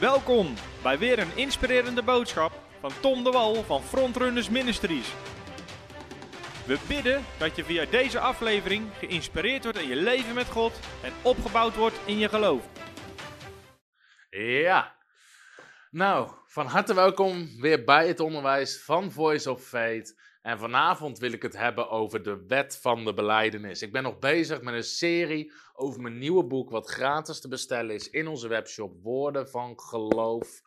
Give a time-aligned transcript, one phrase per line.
[0.00, 5.14] Welkom bij weer een inspirerende boodschap van Tom de Wal van Frontrunners Ministries.
[6.66, 11.12] We bidden dat je via deze aflevering geïnspireerd wordt in je leven met God en
[11.22, 12.68] opgebouwd wordt in je geloof.
[14.30, 14.96] Ja.
[15.90, 20.14] Nou, van harte welkom weer bij het onderwijs van Voice of Faith.
[20.42, 23.82] En vanavond wil ik het hebben over de wet van de beleidenis.
[23.82, 27.94] Ik ben nog bezig met een serie over mijn nieuwe boek, wat gratis te bestellen
[27.94, 30.62] is in onze webshop, Woorden van Geloof.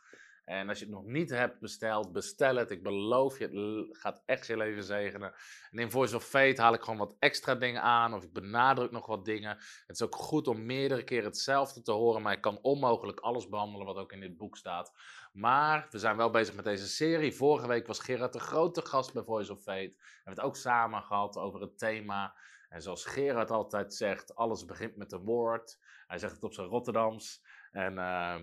[0.52, 2.72] En als je het nog niet hebt besteld, bestel het.
[2.72, 3.48] Ik beloof je,
[3.88, 5.34] het gaat echt je leven zegenen.
[5.72, 8.92] En in Voice of Faith haal ik gewoon wat extra dingen aan, of ik benadruk
[8.92, 9.58] nog wat dingen.
[9.58, 13.50] Het is ook goed om meerdere keren hetzelfde te horen, maar ik kan onmogelijk alles
[13.50, 14.92] behandelen wat ook in dit boek staat.
[15.34, 17.36] Maar we zijn wel bezig met deze serie.
[17.36, 19.94] Vorige week was Gerard de grote gast bij Voice of Faith.
[19.96, 22.36] We hebben het ook samen gehad over het thema.
[22.70, 25.80] En zoals Gerard altijd zegt, alles begint met een woord.
[26.08, 27.44] Hij zegt het op zijn Rotterdams.
[27.72, 28.36] En uh,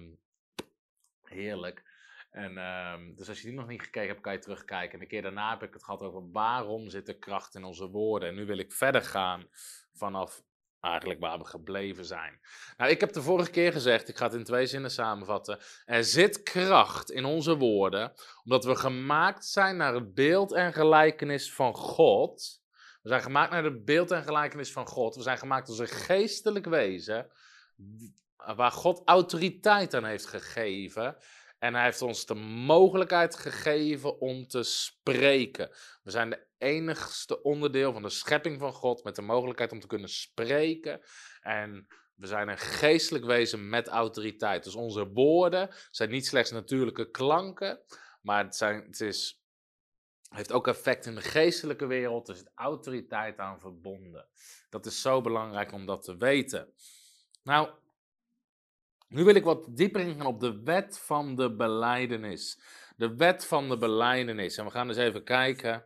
[1.22, 1.87] heerlijk.
[2.30, 4.92] En, uh, dus als je die nog niet gekeken hebt, kan je terugkijken.
[4.92, 7.88] En de keer daarna heb ik het gehad over waarom zit er kracht in onze
[7.88, 8.28] woorden.
[8.28, 9.48] En nu wil ik verder gaan
[9.92, 10.42] vanaf
[10.80, 12.40] eigenlijk waar we gebleven zijn.
[12.76, 15.58] Nou, ik heb de vorige keer gezegd, ik ga het in twee zinnen samenvatten.
[15.84, 18.12] Er zit kracht in onze woorden,
[18.44, 22.62] omdat we gemaakt zijn naar het beeld en gelijkenis van God.
[23.02, 25.14] We zijn gemaakt naar het beeld en gelijkenis van God.
[25.14, 27.30] We zijn gemaakt als een geestelijk wezen,
[28.36, 31.16] waar God autoriteit aan heeft gegeven.
[31.58, 35.70] En hij heeft ons de mogelijkheid gegeven om te spreken.
[36.02, 39.86] We zijn de enigste onderdeel van de schepping van God met de mogelijkheid om te
[39.86, 41.00] kunnen spreken.
[41.40, 44.64] En we zijn een geestelijk wezen met autoriteit.
[44.64, 47.80] Dus onze woorden zijn niet slechts natuurlijke klanken,
[48.22, 49.42] maar het, zijn, het is,
[50.28, 52.28] heeft ook effect in de geestelijke wereld.
[52.28, 54.28] Er zit autoriteit aan verbonden.
[54.70, 56.72] Dat is zo belangrijk om dat te weten.
[57.42, 57.70] Nou,
[59.08, 62.60] nu wil ik wat dieper ingaan op de wet van de beleidenis.
[62.96, 64.56] De wet van de beleidenis.
[64.56, 65.84] En we gaan eens even kijken.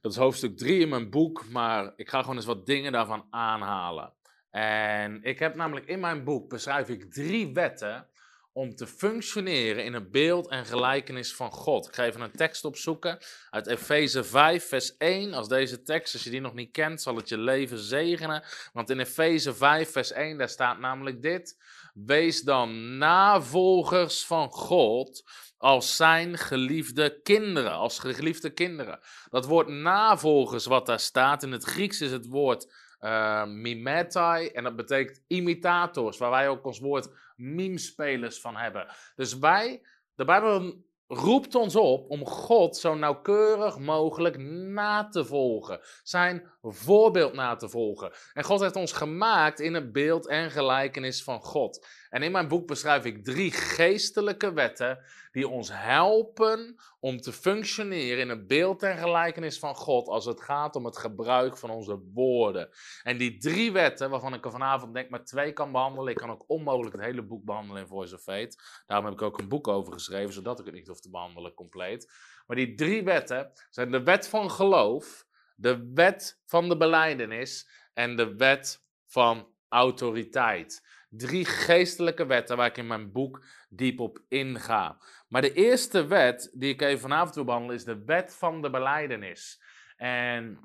[0.00, 3.26] Dat is hoofdstuk 3 in mijn boek, maar ik ga gewoon eens wat dingen daarvan
[3.30, 4.12] aanhalen.
[4.50, 8.06] En ik heb namelijk in mijn boek beschrijf ik drie wetten
[8.52, 11.86] om te functioneren in het beeld en gelijkenis van God.
[11.86, 13.18] Ik ga even een tekst opzoeken
[13.50, 15.34] uit Efeze 5, vers 1.
[15.34, 18.42] Als deze tekst, als je die nog niet kent, zal het je leven zegenen.
[18.72, 21.56] Want in Efeze 5, vers 1, daar staat namelijk dit.
[21.92, 29.00] Wees dan navolgers van God als zijn geliefde kinderen, als geliefde kinderen.
[29.30, 34.64] Dat woord navolgers wat daar staat, in het Grieks is het woord uh, mimetai en
[34.64, 38.86] dat betekent imitators, waar wij ook ons woord meme-spelers van hebben.
[39.14, 45.80] Dus wij, de Bijbel roept ons op om God zo nauwkeurig mogelijk na te volgen.
[46.02, 48.12] Zijn voorbeeld na te volgen.
[48.32, 51.86] En God heeft ons gemaakt in het beeld en gelijkenis van God.
[52.12, 58.18] En in mijn boek beschrijf ik drie geestelijke wetten die ons helpen om te functioneren
[58.18, 62.02] in het beeld en gelijkenis van God als het gaat om het gebruik van onze
[62.14, 62.68] woorden.
[63.02, 66.30] En die drie wetten, waarvan ik er vanavond denk maar twee kan behandelen, ik kan
[66.30, 68.82] ook onmogelijk het hele boek behandelen in Voice of Faith.
[68.86, 71.54] Daarom heb ik ook een boek over geschreven, zodat ik het niet hoef te behandelen
[71.54, 72.12] compleet.
[72.46, 78.16] Maar die drie wetten zijn de wet van geloof, de wet van de beleidenis en
[78.16, 80.82] de wet van autoriteit.
[81.14, 84.98] Drie geestelijke wetten waar ik in mijn boek diep op inga.
[85.28, 88.70] Maar de eerste wet die ik even vanavond wil behandelen is de wet van de
[88.70, 89.62] beleidenis.
[89.96, 90.58] En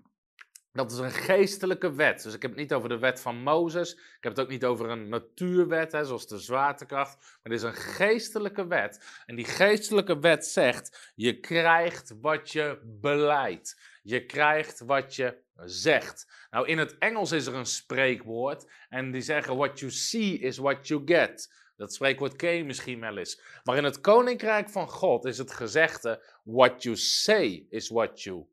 [0.78, 2.24] dat is een geestelijke wet.
[2.24, 3.94] Dus ik heb het niet over de wet van Mozes.
[3.94, 7.18] Ik heb het ook niet over een natuurwet, hè, zoals de zwaartekracht.
[7.18, 9.22] Maar het is een geestelijke wet.
[9.26, 13.80] En die geestelijke wet zegt: je krijgt wat je beleidt.
[14.04, 16.48] Je krijgt wat je zegt.
[16.50, 18.72] Nou, in het Engels is er een spreekwoord.
[18.90, 21.54] En die zeggen: What you see is what you get.
[21.76, 23.42] Dat spreekwoord ken je misschien wel eens.
[23.64, 28.48] Maar in het koninkrijk van God is het gezegde: What you say is what you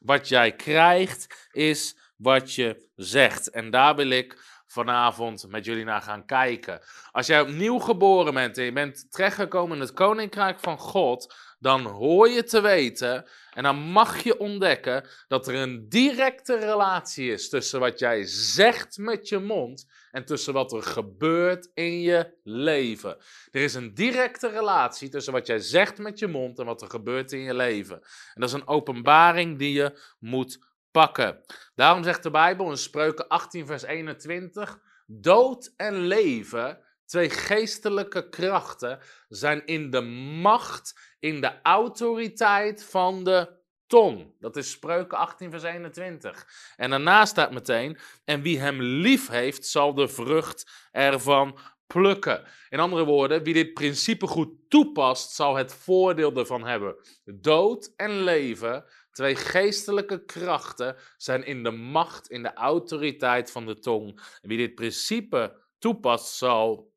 [0.00, 3.50] Wat jij krijgt is wat je zegt.
[3.50, 6.80] En daar wil ik vanavond met jullie naar gaan kijken.
[7.10, 11.84] Als jij opnieuw geboren bent en je bent terechtgekomen in het koninkrijk van God, dan
[11.84, 17.48] hoor je te weten en dan mag je ontdekken dat er een directe relatie is
[17.48, 23.16] tussen wat jij zegt met je mond en tussen wat er gebeurt in je leven.
[23.50, 26.90] Er is een directe relatie tussen wat jij zegt met je mond en wat er
[26.90, 27.96] gebeurt in je leven.
[28.00, 31.40] En dat is een openbaring die je moet pakken.
[31.74, 38.98] Daarom zegt de Bijbel in Spreuken 18, vers 21: Dood en leven Twee geestelijke krachten
[39.28, 40.00] zijn in de
[40.40, 43.48] macht, in de autoriteit van de
[43.86, 44.34] tong.
[44.40, 46.46] Dat is Spreuken 18, vers 21.
[46.76, 52.44] En daarna staat meteen: En wie hem lief heeft, zal de vrucht ervan plukken.
[52.68, 56.96] In andere woorden, wie dit principe goed toepast, zal het voordeel ervan hebben.
[57.24, 63.78] Dood en leven, twee geestelijke krachten, zijn in de macht, in de autoriteit van de
[63.78, 64.20] tong.
[64.42, 66.92] Wie dit principe toepast, zal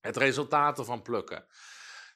[0.00, 1.44] het resultaat ervan plukken.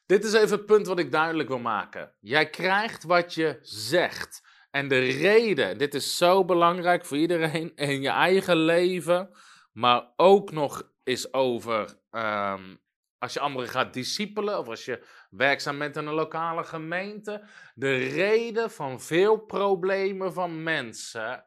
[0.05, 2.13] Dit is even het punt wat ik duidelijk wil maken.
[2.19, 4.43] Jij krijgt wat je zegt.
[4.71, 9.29] En de reden, dit is zo belangrijk voor iedereen in je eigen leven,
[9.71, 12.75] maar ook nog is over ehm,
[13.17, 17.43] als je anderen gaat discipelen of als je werkzaam bent in een lokale gemeente.
[17.73, 21.45] De reden van veel problemen van mensen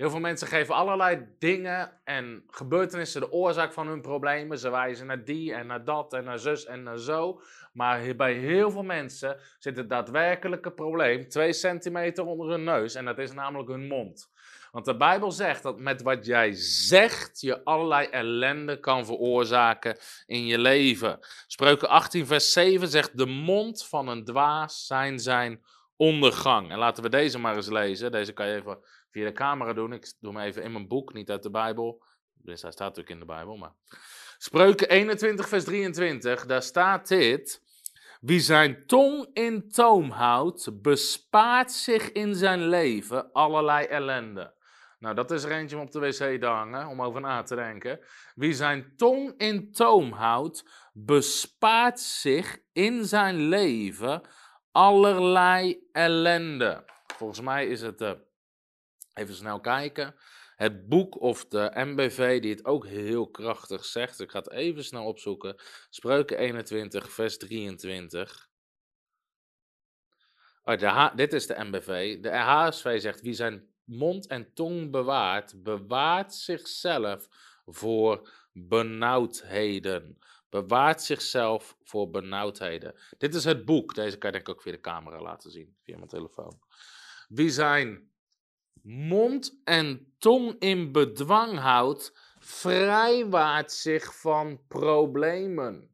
[0.00, 4.58] Heel veel mensen geven allerlei dingen en gebeurtenissen de oorzaak van hun problemen.
[4.58, 7.40] Ze wijzen naar die en naar dat en naar zus en naar zo.
[7.72, 12.94] Maar bij heel veel mensen zit het daadwerkelijke probleem twee centimeter onder hun neus.
[12.94, 14.30] En dat is namelijk hun mond.
[14.72, 19.96] Want de Bijbel zegt dat met wat jij zegt je allerlei ellende kan veroorzaken
[20.26, 21.18] in je leven.
[21.46, 25.62] Spreuken 18, vers 7 zegt: De mond van een dwaas zijn zijn
[25.96, 26.70] ondergang.
[26.70, 28.12] En laten we deze maar eens lezen.
[28.12, 28.78] Deze kan je even
[29.10, 29.92] via de camera doen.
[29.92, 32.02] Ik doe hem even in mijn boek, niet uit de Bijbel.
[32.34, 33.56] Dus hij staat natuurlijk in de Bijbel.
[33.56, 33.72] Maar...
[34.38, 37.62] Spreuken 21, vers 23, daar staat dit.
[38.20, 44.54] Wie zijn tong in toom houdt, bespaart zich in zijn leven allerlei ellende.
[44.98, 47.54] Nou, dat is er eentje om op de wc te hangen, om over na te
[47.54, 48.00] denken.
[48.34, 54.22] Wie zijn tong in toom houdt, bespaart zich in zijn leven
[54.72, 56.84] allerlei ellende.
[57.16, 58.28] Volgens mij is het de
[59.14, 60.14] Even snel kijken.
[60.56, 64.20] Het boek of de MBV die het ook heel krachtig zegt.
[64.20, 65.56] Ik ga het even snel opzoeken.
[65.90, 68.48] Spreuken 21, vers 23.
[70.62, 72.20] Oh, de dit is de MBV.
[72.20, 77.28] De HSV zegt: Wie zijn mond en tong bewaart, bewaart zichzelf
[77.66, 80.18] voor benauwdheden.
[80.48, 82.94] Bewaart zichzelf voor benauwdheden.
[83.18, 83.94] Dit is het boek.
[83.94, 86.60] Deze kan ik ook via de camera laten zien, via mijn telefoon.
[87.28, 88.10] Wie zijn
[88.82, 95.88] mond en tong in bedwang houdt, vrijwaart zich van problemen.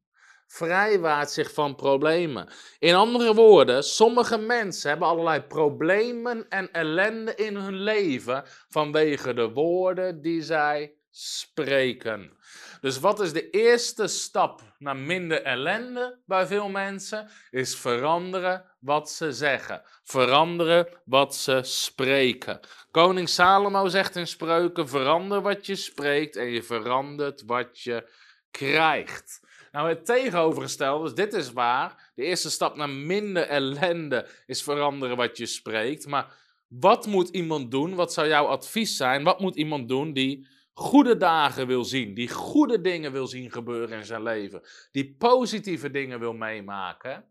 [0.46, 2.48] Vrijwaart zich van problemen.
[2.78, 9.52] In andere woorden, sommige mensen hebben allerlei problemen en ellende in hun leven vanwege de
[9.52, 12.36] woorden die zij spreken.
[12.80, 17.30] Dus wat is de eerste stap naar minder ellende bij veel mensen?
[17.50, 19.82] Is veranderen wat ze zeggen.
[20.04, 22.60] Veranderen wat ze spreken.
[22.90, 28.10] Koning Salomo zegt in spreuken: verander wat je spreekt en je verandert wat je
[28.50, 29.40] krijgt.
[29.72, 32.10] Nou, het tegenovergestelde, dus dit is waar.
[32.14, 36.06] De eerste stap naar minder ellende is veranderen wat je spreekt.
[36.06, 36.34] Maar
[36.68, 37.94] wat moet iemand doen?
[37.94, 39.24] Wat zou jouw advies zijn?
[39.24, 40.46] Wat moet iemand doen die
[40.78, 44.62] goede dagen wil zien, die goede dingen wil zien gebeuren in zijn leven,
[44.92, 47.24] die positieve dingen wil meemaken.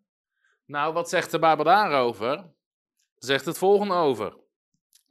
[0.65, 2.53] Nou, wat zegt de Bijbel daarover?
[3.15, 4.37] Zegt het volgende over.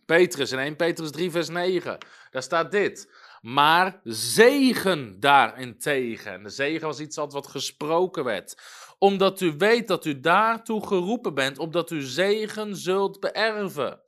[0.06, 1.98] Petrus in 1 Petrus 3 vers 9.
[2.30, 3.12] Daar staat dit.
[3.40, 6.32] Maar zegen daarentegen.
[6.32, 8.62] En de zegen was iets wat gesproken werd.
[8.98, 14.00] Omdat u weet dat u daartoe geroepen bent, opdat u zegen zult beërven.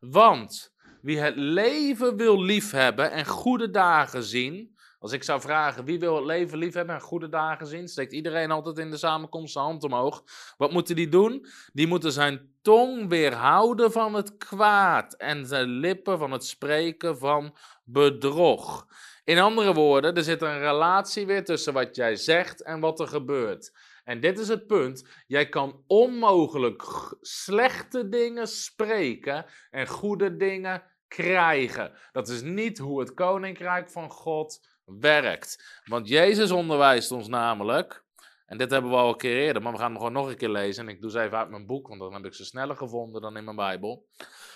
[0.00, 4.76] Want wie het leven wil liefhebben en goede dagen zien.
[5.00, 8.50] Als ik zou vragen wie wil het leven liefhebben en goede dagen zien, steekt iedereen
[8.50, 10.22] altijd in de samenkomst zijn hand omhoog.
[10.56, 11.46] Wat moeten die doen?
[11.72, 17.56] Die moeten zijn tong weerhouden van het kwaad en zijn lippen van het spreken van
[17.84, 18.86] bedrog.
[19.24, 23.08] In andere woorden, er zit een relatie weer tussen wat jij zegt en wat er
[23.08, 23.72] gebeurt.
[24.08, 25.08] En dit is het punt.
[25.26, 26.82] Jij kan onmogelijk
[27.20, 31.92] slechte dingen spreken en goede dingen krijgen.
[32.12, 35.80] Dat is niet hoe het koninkrijk van God werkt.
[35.84, 38.04] Want Jezus onderwijst ons namelijk.
[38.46, 40.36] En dit hebben we al een keer eerder, maar we gaan hem gewoon nog een
[40.36, 40.86] keer lezen.
[40.88, 43.22] En ik doe ze even uit mijn boek, want dan heb ik ze sneller gevonden
[43.22, 44.06] dan in mijn Bijbel.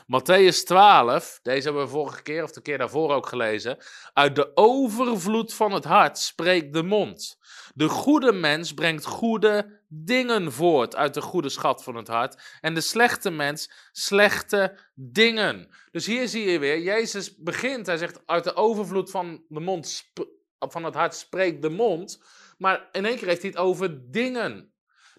[0.07, 3.79] Matthäus 12, deze hebben we vorige keer of de keer daarvoor ook gelezen.
[4.13, 7.39] Uit de overvloed van het hart spreekt de mond.
[7.75, 12.59] De goede mens brengt goede dingen voort uit de goede schat van het hart.
[12.61, 15.69] En de slechte mens slechte dingen.
[15.91, 20.13] Dus hier zie je weer, Jezus begint, hij zegt uit de overvloed van de mond,
[20.59, 22.23] van het hart spreekt de mond.
[22.59, 24.72] Maar in één keer heeft hij het over dingen.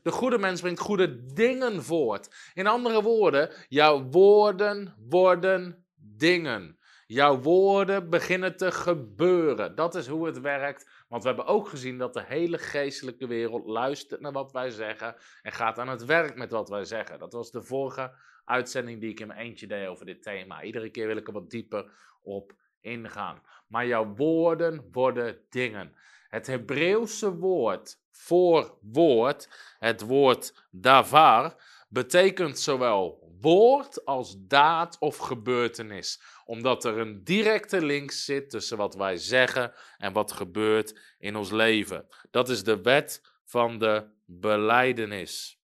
[0.03, 2.51] De goede mens brengt goede dingen voort.
[2.53, 6.77] In andere woorden, jouw woorden worden dingen.
[7.07, 9.75] Jouw woorden beginnen te gebeuren.
[9.75, 10.89] Dat is hoe het werkt.
[11.07, 15.15] Want we hebben ook gezien dat de hele geestelijke wereld luistert naar wat wij zeggen
[15.41, 17.19] en gaat aan het werk met wat wij zeggen.
[17.19, 18.13] Dat was de vorige
[18.45, 20.63] uitzending die ik in mijn eentje deed over dit thema.
[20.63, 21.91] Iedere keer wil ik er wat dieper
[22.21, 23.41] op ingaan.
[23.67, 25.95] Maar jouw woorden worden dingen.
[26.33, 29.49] Het Hebreeuwse woord voor woord,
[29.79, 36.21] het woord davar, betekent zowel woord als daad of gebeurtenis.
[36.45, 41.51] Omdat er een directe link zit tussen wat wij zeggen en wat gebeurt in ons
[41.51, 42.07] leven.
[42.31, 45.59] Dat is de wet van de beleidenis.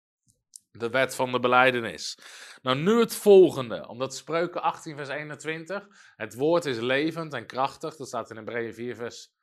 [0.71, 2.19] De wet van de beleidenis.
[2.63, 3.89] Nou, nu het volgende.
[3.89, 5.87] Omdat Spreuken 18, vers 21.
[6.17, 7.97] Het woord is levend en krachtig.
[7.97, 9.36] Dat staat in Hebreeën 4, vers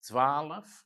[0.00, 0.82] 12.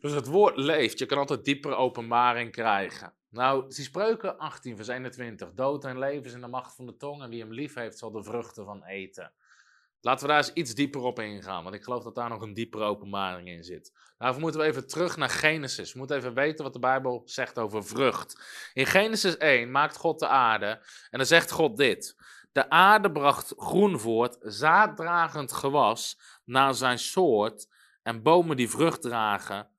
[0.00, 0.98] Dus het woord leeft.
[0.98, 3.14] Je kan altijd diepere openbaring krijgen.
[3.28, 5.52] Nou, die spreuken 18, vers 21.
[5.52, 7.22] Dood en leven is in de macht van de tong.
[7.22, 9.32] En wie hem lief heeft, zal de vruchten van eten.
[10.00, 11.62] Laten we daar eens iets dieper op ingaan.
[11.62, 13.92] Want ik geloof dat daar nog een diepere openbaring in zit.
[14.18, 15.92] Daarvoor moeten we even terug naar Genesis.
[15.92, 18.40] We moeten even weten wat de Bijbel zegt over vrucht.
[18.72, 20.66] In Genesis 1 maakt God de aarde.
[21.10, 22.16] En dan zegt God dit.
[22.52, 27.68] De aarde bracht groen voort, zaaddragend gewas naar zijn soort.
[28.02, 29.70] En bomen die vrucht dragen,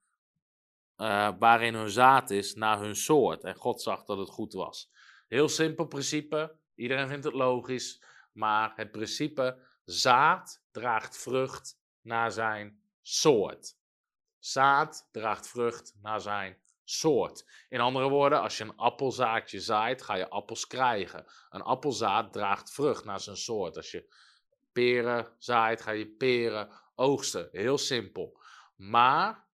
[0.98, 3.44] uh, waarin hun zaad is naar hun soort.
[3.44, 4.92] En God zag dat het goed was.
[5.28, 6.56] Heel simpel principe.
[6.76, 8.04] Iedereen vindt het logisch.
[8.32, 13.78] Maar het principe zaad draagt vrucht naar zijn soort.
[14.40, 17.66] Zaad draagt vrucht naar zijn soort.
[17.70, 21.26] In andere woorden, als je een appelzaadje zaait, ga je appels krijgen.
[21.50, 23.78] Een appelzaad draagt vrucht naar zijn soort.
[23.78, 24.14] Als je
[24.72, 27.50] peren zaait, ga je peren oogsten.
[27.52, 28.40] Heel simpel.
[28.76, 29.46] Maar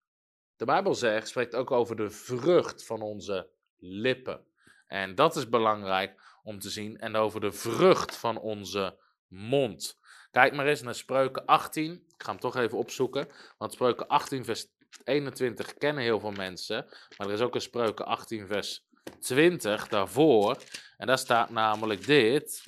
[0.56, 4.46] de Bijbel zegt, spreekt ook over de vrucht van onze lippen.
[4.88, 6.98] En dat is belangrijk om te zien.
[7.00, 10.00] En over de vrucht van onze mond.
[10.32, 11.94] Kijk maar eens naar Spreuken 18.
[11.94, 13.28] Ik ga hem toch even opzoeken.
[13.58, 14.68] Want Spreuken 18, vers
[15.04, 16.86] 21 kennen heel veel mensen.
[17.18, 18.86] Maar er is ook een Spreuken 18, vers
[19.20, 20.58] 20 daarvoor.
[20.98, 22.64] En daar staat namelijk dit.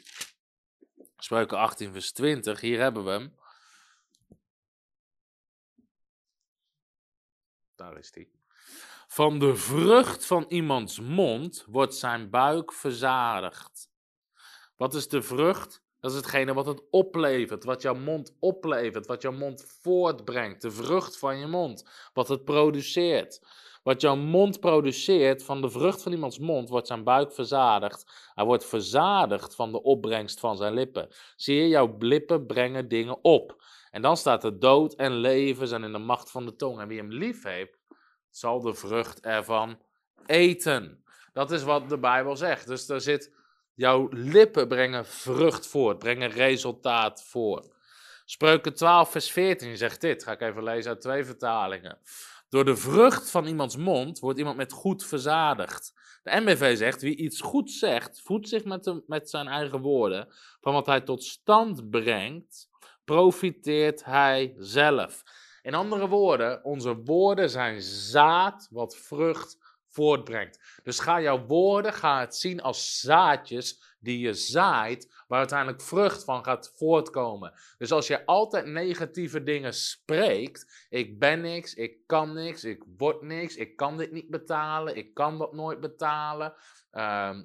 [1.18, 2.62] Spreuken 18, vers 20.
[2.62, 3.38] Hier hebben we hem.
[7.80, 8.32] Daar is die.
[9.08, 13.90] Van de vrucht van iemands mond wordt zijn buik verzadigd.
[14.78, 15.82] Wat is de vrucht?
[16.00, 20.62] Dat is hetgene wat het oplevert, wat jouw mond oplevert, wat jouw mond voortbrengt.
[20.62, 23.42] De vrucht van je mond, wat het produceert.
[23.84, 28.32] Wat jouw mond produceert, van de vrucht van iemands mond, wordt zijn buik verzadigd.
[28.34, 31.10] Hij wordt verzadigd van de opbrengst van zijn lippen.
[31.36, 33.64] Zie je, jouw lippen brengen dingen op.
[33.92, 36.80] En dan staat er dood en leven zijn in de macht van de tong.
[36.80, 37.78] En wie hem lief heeft,
[38.30, 39.80] zal de vrucht ervan
[40.26, 41.04] eten.
[41.34, 42.68] Dat is wat de Bijbel zegt.
[42.68, 43.34] Dus er zit,
[43.74, 47.78] jouw lippen brengen vrucht voort, brengen resultaat voort.
[48.26, 50.24] Spreuken 12, vers 14 zegt dit.
[50.24, 51.98] Ga ik even lezen uit twee vertalingen.
[52.50, 55.94] Door de vrucht van iemands mond wordt iemand met goed verzadigd.
[56.24, 60.28] De MBV zegt, wie iets goed zegt, voedt zich met, met zijn eigen woorden.
[60.62, 62.70] Van wat hij tot stand brengt,
[63.06, 65.24] profiteert hij zelf.
[65.62, 69.58] In andere woorden, onze woorden zijn zaad wat vrucht
[69.90, 70.80] voortbrengt.
[70.84, 76.24] Dus ga jouw woorden, ga het zien als zaadjes die je zaait, waar uiteindelijk vrucht
[76.24, 77.54] van gaat voortkomen.
[77.78, 83.22] Dus als je altijd negatieve dingen spreekt, ik ben niks, ik kan niks, ik word
[83.22, 86.54] niks, ik kan dit niet betalen, ik kan dat nooit betalen.
[86.92, 87.44] Ehm,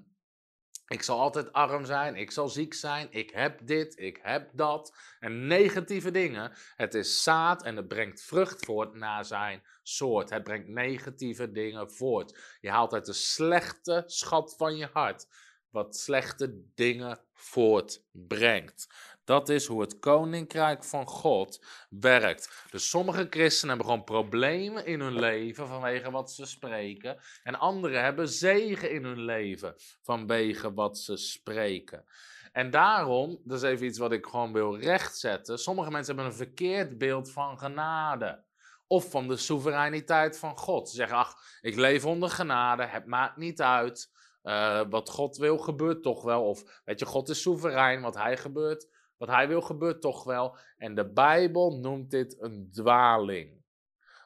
[0.87, 4.97] ik zal altijd arm zijn, ik zal ziek zijn, ik heb dit, ik heb dat.
[5.21, 6.53] En negatieve dingen.
[6.77, 10.31] Het is zaad en het brengt vrucht voort naar zijn soort.
[10.31, 12.57] Het brengt negatieve dingen voort.
[12.61, 15.27] Je haalt uit de slechte schat van je hart
[15.75, 18.87] wat slechte dingen voortbrengt.
[19.25, 22.67] Dat is hoe het koninkrijk van God werkt.
[22.71, 27.19] Dus sommige christenen hebben gewoon problemen in hun leven vanwege wat ze spreken.
[27.43, 32.05] En anderen hebben zegen in hun leven vanwege wat ze spreken.
[32.53, 35.59] En daarom, dat is even iets wat ik gewoon wil rechtzetten.
[35.59, 38.45] Sommige mensen hebben een verkeerd beeld van genade.
[38.87, 40.89] Of van de soevereiniteit van God.
[40.89, 44.13] Ze zeggen, ach, ik leef onder genade, het maakt niet uit.
[44.43, 46.49] Uh, wat God wil gebeurt toch wel.
[46.49, 50.57] Of weet je, God is soeverein, wat hij gebeurt, wat hij wil gebeurt toch wel.
[50.77, 53.63] En de Bijbel noemt dit een dwaling.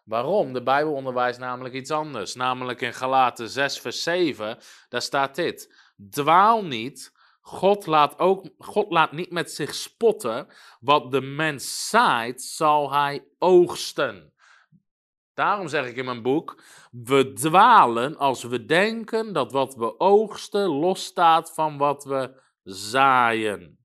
[0.04, 0.52] Waarom?
[0.52, 2.35] De Bijbel onderwijst namelijk iets anders.
[2.35, 5.75] Namelijk in Galaten 6, vers 7, daar staat dit.
[6.11, 10.47] Dwaal niet, God laat, ook, God laat niet met zich spotten.
[10.80, 14.33] Wat de mens zaait, zal hij oogsten.
[15.35, 20.68] Daarom zeg ik in mijn boek: we dwalen als we denken dat wat we oogsten
[20.68, 23.77] losstaat van wat we zaaien.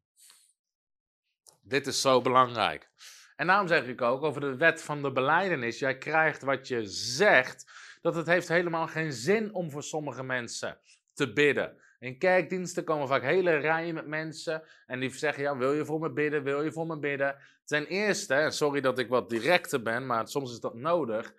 [1.73, 2.89] Dit is zo belangrijk.
[3.35, 6.85] En daarom zeg ik ook over de wet van de beleidenis: jij krijgt wat je
[6.85, 10.79] zegt, dat het heeft helemaal geen zin om voor sommige mensen
[11.13, 11.77] te bidden.
[11.99, 15.99] In kerkdiensten komen vaak hele rijen met mensen en die zeggen, ja, wil je voor
[15.99, 17.35] me bidden, wil je voor me bidden?
[17.65, 21.33] Ten eerste, en sorry dat ik wat directer ben, maar soms is dat nodig,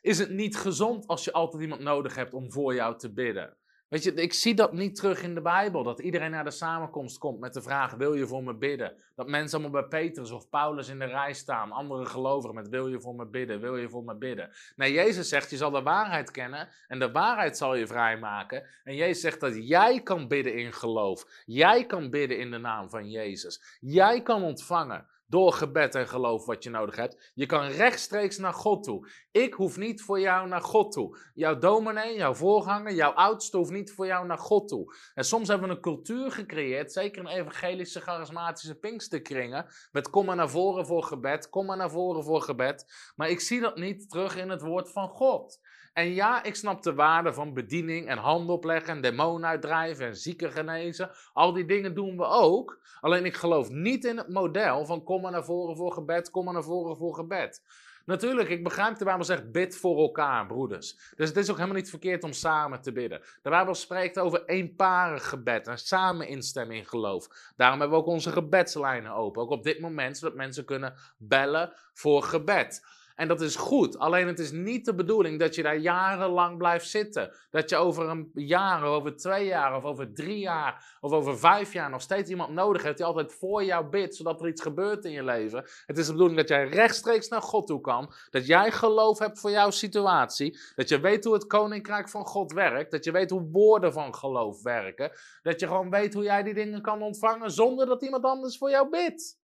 [0.00, 3.56] is het niet gezond als je altijd iemand nodig hebt om voor jou te bidden.
[3.94, 5.82] Weet je, ik zie dat niet terug in de Bijbel.
[5.82, 8.96] Dat iedereen naar de samenkomst komt met de vraag: Wil je voor me bidden?
[9.16, 11.72] Dat mensen allemaal bij Petrus of Paulus in de rij staan.
[11.72, 13.60] Andere gelovigen met: Wil je voor me bidden?
[13.60, 14.50] Wil je voor me bidden?
[14.76, 18.66] Nee, Jezus zegt: Je zal de waarheid kennen en de waarheid zal je vrijmaken.
[18.84, 21.42] En Jezus zegt dat jij kan bidden in geloof.
[21.44, 23.78] Jij kan bidden in de naam van Jezus.
[23.80, 27.30] Jij kan ontvangen door gebed en geloof wat je nodig hebt.
[27.34, 29.08] Je kan rechtstreeks naar God toe.
[29.30, 31.18] Ik hoef niet voor jou naar God toe.
[31.34, 34.94] Jouw dominee, jouw voorganger, jouw oudste hoeft niet voor jou naar God toe.
[35.14, 40.36] En soms hebben we een cultuur gecreëerd, zeker in evangelische, charismatische pinksterkringen, met kom maar
[40.36, 43.12] naar voren voor gebed, kom maar naar voren voor gebed.
[43.16, 45.60] Maar ik zie dat niet terug in het woord van God.
[45.94, 50.16] En ja, ik snap de waarde van bediening en hand opleggen en demonen uitdrijven en
[50.16, 51.10] zieken genezen.
[51.32, 52.80] Al die dingen doen we ook.
[53.00, 56.44] Alleen ik geloof niet in het model van kom maar naar voren voor gebed, kom
[56.44, 57.62] maar naar voren voor gebed.
[58.04, 61.12] Natuurlijk, ik begrijp de Bijbel zegt bid voor elkaar, broeders.
[61.16, 63.20] Dus het is ook helemaal niet verkeerd om samen te bidden.
[63.42, 67.52] De Bijbel spreekt over eenparig gebed en samen instemmen in geloof.
[67.56, 71.72] Daarom hebben we ook onze gebedslijnen open, ook op dit moment, zodat mensen kunnen bellen
[71.92, 72.82] voor gebed.
[73.14, 73.98] En dat is goed.
[73.98, 77.34] Alleen het is niet de bedoeling dat je daar jarenlang blijft zitten.
[77.50, 81.38] Dat je over een jaar, of over twee jaar, of over drie jaar, of over
[81.38, 84.62] vijf jaar nog steeds iemand nodig hebt die altijd voor jou bidt, zodat er iets
[84.62, 85.64] gebeurt in je leven.
[85.86, 88.12] Het is de bedoeling dat jij rechtstreeks naar God toe kan.
[88.30, 90.58] Dat jij geloof hebt voor jouw situatie.
[90.74, 92.90] Dat je weet hoe het koninkrijk van God werkt.
[92.90, 95.12] Dat je weet hoe woorden van geloof werken.
[95.42, 98.70] Dat je gewoon weet hoe jij die dingen kan ontvangen zonder dat iemand anders voor
[98.70, 99.42] jou bidt.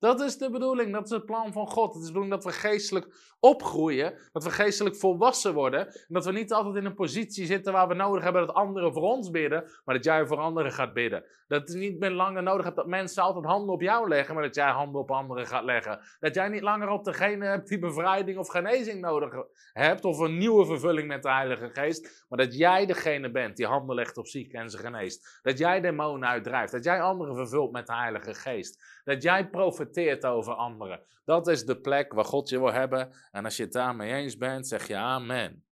[0.00, 1.94] Dat is de bedoeling, dat is het plan van God.
[1.94, 5.86] Het is de bedoeling dat we geestelijk opgroeien, dat we geestelijk volwassen worden.
[5.86, 8.92] En dat we niet altijd in een positie zitten waar we nodig hebben dat anderen
[8.92, 11.24] voor ons bidden, maar dat jij voor anderen gaat bidden.
[11.48, 14.42] Dat je niet meer langer nodig hebt dat mensen altijd handen op jou leggen, maar
[14.42, 16.00] dat jij handen op anderen gaat leggen.
[16.20, 19.34] Dat jij niet langer op degene hebt die bevrijding of genezing nodig
[19.72, 23.66] hebt, of een nieuwe vervulling met de Heilige Geest, maar dat jij degene bent die
[23.66, 25.40] handen legt op zieken en ze geneest.
[25.42, 28.99] Dat jij demonen uitdrijft, dat jij anderen vervult met de Heilige Geest.
[29.04, 31.02] Dat jij profeteert over anderen.
[31.24, 33.12] Dat is de plek waar God je wil hebben.
[33.30, 35.64] En als je het daarmee eens bent, zeg je amen.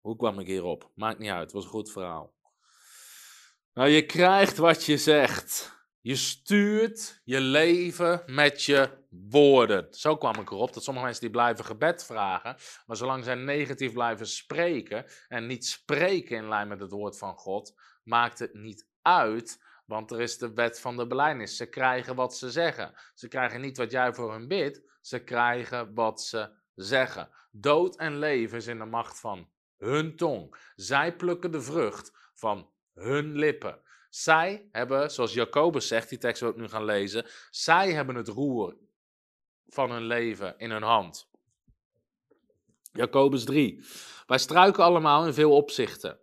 [0.00, 0.90] Hoe kwam ik hierop?
[0.94, 2.34] Maakt niet uit, het was een goed verhaal.
[3.72, 5.76] Nou, je krijgt wat je zegt.
[6.00, 9.86] Je stuurt je leven met je woorden.
[9.90, 13.92] Zo kwam ik erop dat sommige mensen die blijven gebed vragen, maar zolang zij negatief
[13.92, 18.88] blijven spreken en niet spreken in lijn met het woord van God, maakt het niet
[19.02, 21.56] uit want er is de wet van de belijdenis.
[21.56, 22.94] Ze krijgen wat ze zeggen.
[23.14, 24.82] Ze krijgen niet wat jij voor hun bidt.
[25.00, 27.30] Ze krijgen wat ze zeggen.
[27.50, 30.56] Dood en leven is in de macht van hun tong.
[30.74, 33.80] Zij plukken de vrucht van hun lippen.
[34.10, 37.26] Zij hebben, zoals Jacobus zegt, die tekst wil ik nu gaan lezen.
[37.50, 38.76] Zij hebben het roer
[39.66, 41.30] van hun leven in hun hand.
[42.92, 43.84] Jacobus 3.
[44.26, 46.20] Wij struiken allemaal in veel opzichten.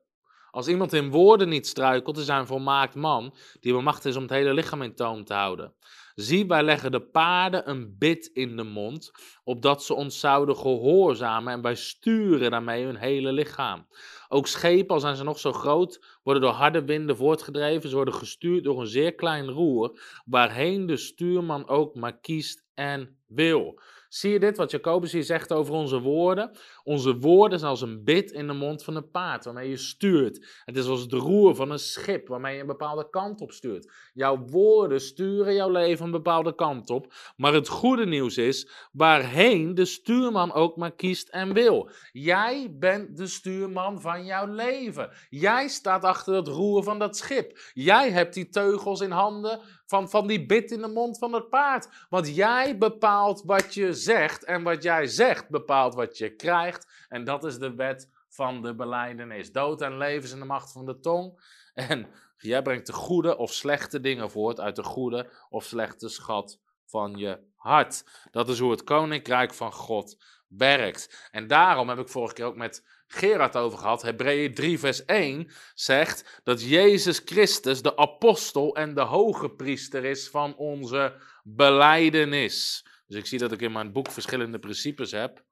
[0.56, 4.22] Als iemand in woorden niet struikelt, is hij een volmaakt man die bemachtigd is om
[4.22, 5.74] het hele lichaam in toom te houden.
[6.14, 9.12] Zie, wij leggen de paarden een bit in de mond,
[9.44, 13.88] opdat ze ons zouden gehoorzamen en wij sturen daarmee hun hele lichaam.
[14.28, 17.90] Ook schepen, al zijn ze nog zo groot, worden door harde winden voortgedreven.
[17.90, 23.18] Ze worden gestuurd door een zeer klein roer, waarheen de stuurman ook maar kiest en
[23.28, 23.80] wil.
[24.16, 26.52] Zie je dit, wat Jacobus hier zegt over onze woorden?
[26.84, 30.62] Onze woorden zijn als een bit in de mond van een paard, waarmee je stuurt.
[30.66, 33.92] Het is als het roer van een schip, waarmee je een bepaalde kant op stuurt.
[34.14, 37.14] Jouw woorden sturen jouw leven een bepaalde kant op.
[37.36, 41.90] Maar het goede nieuws is, waarheen de stuurman ook maar kiest en wil.
[42.12, 45.10] Jij bent de stuurman van jouw leven.
[45.30, 47.60] Jij staat achter het roer van dat schip.
[47.74, 51.50] Jij hebt die teugels in handen van, van die bit in de mond van het
[51.50, 51.88] paard.
[52.10, 57.06] Want jij bepaalt wat je zegt en wat jij zegt bepaalt wat je krijgt.
[57.10, 59.52] En dat is de wet van de beleidenis.
[59.52, 61.34] Dood en leven is in de macht van de tong.
[61.76, 66.60] En jij brengt de goede of slechte dingen voort uit de goede of slechte schat
[66.86, 68.04] van je hart.
[68.32, 70.18] Dat is hoe het koninkrijk van God
[70.58, 71.28] werkt.
[71.32, 74.02] En daarom heb ik vorige keer ook met Gerard over gehad.
[74.02, 80.30] Hebreeën 3, vers 1 zegt dat Jezus Christus de apostel en de hoge priester is
[80.30, 82.86] van onze beleidenis.
[83.08, 85.44] Dus ik zie dat ik in mijn boek verschillende principes heb.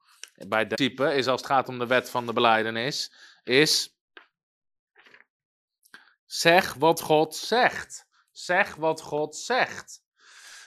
[0.47, 3.13] Bij de principe is als het gaat om de wet van de beleidenis,
[3.43, 3.97] is
[6.25, 8.07] zeg wat God zegt.
[8.31, 10.02] Zeg wat God zegt.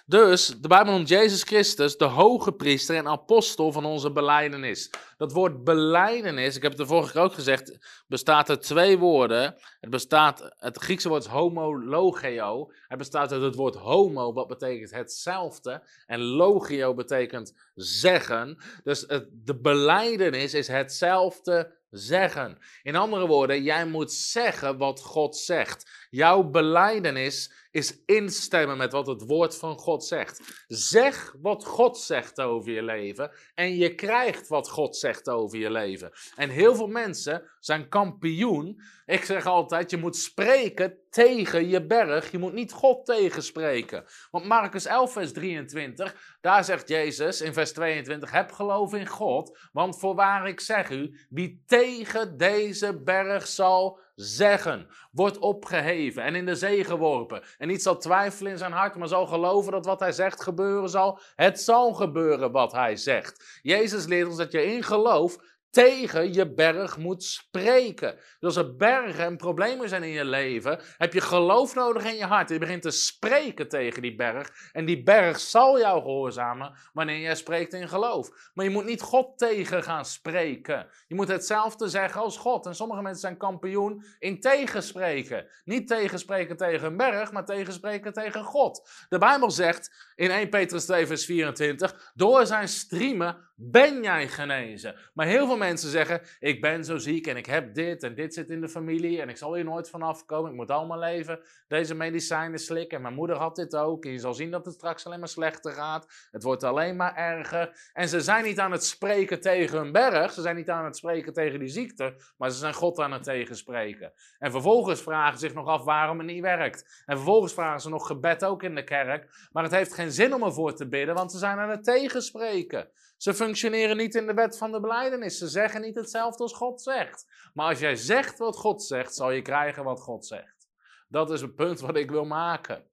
[0.09, 4.91] Dus de Bijbel noemt Jezus Christus de hoge priester en apostel van onze beleidenis.
[5.17, 9.57] Dat woord beleidenis, ik heb het de vorige keer ook gezegd, bestaat uit twee woorden.
[9.81, 12.73] Het, bestaat, het Griekse woord is homologeo.
[12.89, 15.83] Het bestaat uit het woord homo, wat betekent hetzelfde.
[16.07, 18.59] En logio betekent zeggen.
[18.83, 22.59] Dus de beleidenis is hetzelfde zeggen.
[22.83, 26.07] In andere woorden, jij moet zeggen wat God zegt.
[26.11, 30.65] Jouw beleidenis is instemmen met wat het woord van God zegt.
[30.67, 35.71] Zeg wat God zegt over je leven en je krijgt wat God zegt over je
[35.71, 36.13] leven.
[36.37, 38.81] En heel veel mensen zijn kampioen.
[39.07, 42.31] Ik zeg altijd, je moet spreken tegen je berg.
[42.31, 44.05] Je moet niet God tegenspreken.
[44.31, 49.59] Want Marcus 11, vers 23, daar zegt Jezus in vers 22, heb geloof in God,
[49.73, 56.47] want voorwaar ik zeg u, wie tegen deze berg zal zeggen, wordt opgeheven en in
[56.47, 57.43] de zee geworpen.
[57.59, 60.89] En niet zal twijfelen in zijn hart, maar zal geloven dat wat hij zegt gebeuren
[60.89, 61.21] zal.
[61.35, 63.61] Het zal gebeuren wat hij zegt.
[63.63, 65.37] Jezus leert ons dat je in geloof
[65.77, 68.15] tegen je berg moet spreken.
[68.15, 72.17] Dus als er bergen en problemen zijn in je leven, heb je geloof nodig in
[72.17, 72.49] je hart.
[72.49, 74.71] Je begint te spreken tegen die berg.
[74.73, 78.51] En die berg zal jou gehoorzamen wanneer jij spreekt in geloof.
[78.55, 80.87] Maar je moet niet God tegen gaan spreken.
[81.07, 82.67] Je moet hetzelfde zeggen als God.
[82.67, 85.47] En sommige mensen zijn kampioen in tegenspreken.
[85.65, 88.91] Niet tegenspreken tegen een berg, maar tegenspreken tegen God.
[89.09, 94.95] De Bijbel zegt in 1 Petrus 2, vers 24: Door zijn striemen ben jij genezen.
[95.15, 98.35] Maar heel veel mensen zeggen: Ik ben zo ziek en ik heb dit en dit
[98.35, 100.51] zit in de familie en ik zal hier nooit vanaf komen.
[100.51, 102.97] Ik moet allemaal leven deze medicijnen slikken.
[102.97, 104.05] En mijn moeder had dit ook.
[104.05, 106.29] En je zal zien dat het straks alleen maar slechter gaat.
[106.31, 107.91] Het wordt alleen maar erger.
[107.93, 110.33] En ze zijn niet aan het spreken tegen een berg.
[110.33, 112.15] Ze zijn niet aan het spreken tegen die ziekte.
[112.37, 114.13] Maar ze zijn God aan het tegenspreken.
[114.39, 117.03] En vervolgens vragen ze zich nog af waarom het niet werkt.
[117.07, 119.49] En vervolgens vragen ze nog gebed ook in de kerk.
[119.53, 122.89] Maar het heeft geen zin om ervoor te bidden, want ze zijn aan het tegenspreken.
[123.17, 125.39] Ze functioneren niet in de wet van de beleidenis.
[125.39, 127.27] Ze zeggen niet hetzelfde als God zegt.
[127.55, 130.69] Maar als jij zegt wat God zegt, zal je krijgen wat God zegt.
[131.09, 132.85] Dat is het punt wat ik wil maken.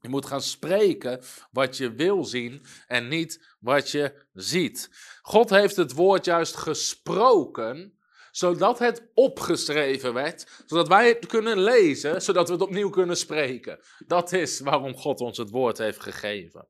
[0.00, 4.90] Je moet gaan spreken wat je wil zien en niet wat je ziet.
[5.22, 7.98] God heeft het woord juist gesproken,
[8.30, 13.80] zodat het opgeschreven werd, zodat wij het kunnen lezen, zodat we het opnieuw kunnen spreken.
[14.06, 16.68] Dat is waarom God ons het woord heeft gegeven.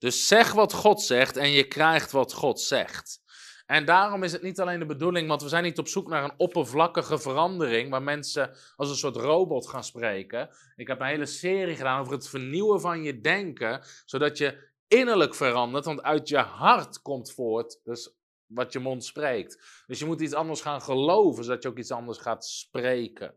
[0.00, 3.20] Dus zeg wat God zegt en je krijgt wat God zegt.
[3.66, 6.24] En daarom is het niet alleen de bedoeling, want we zijn niet op zoek naar
[6.24, 10.50] een oppervlakkige verandering waar mensen als een soort robot gaan spreken.
[10.76, 15.34] Ik heb een hele serie gedaan over het vernieuwen van je denken, zodat je innerlijk
[15.34, 18.14] verandert, want uit je hart komt voort, dus
[18.46, 19.82] wat je mond spreekt.
[19.86, 23.34] Dus je moet iets anders gaan geloven, zodat je ook iets anders gaat spreken.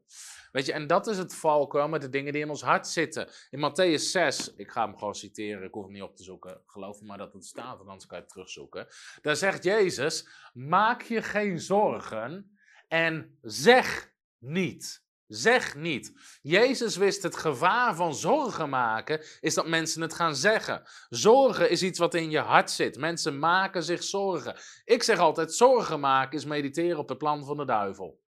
[0.54, 3.30] Weet je, en dat is het valkuil met de dingen die in ons hart zitten.
[3.50, 6.62] In Matthäus 6, ik ga hem gewoon citeren, ik hoef hem niet op te zoeken.
[6.66, 8.88] Geloof me maar dat het staat, anders kan je het terugzoeken.
[9.22, 15.02] Daar zegt Jezus, maak je geen zorgen en zeg niet.
[15.28, 16.14] Zeg niet.
[16.42, 20.84] Jezus wist het gevaar van zorgen maken is dat mensen het gaan zeggen.
[21.10, 22.98] Zorgen is iets wat in je hart zit.
[22.98, 24.56] Mensen maken zich zorgen.
[24.86, 28.23] Ik zeg altijd: zorgen maken is mediteren op het plan van de duivel.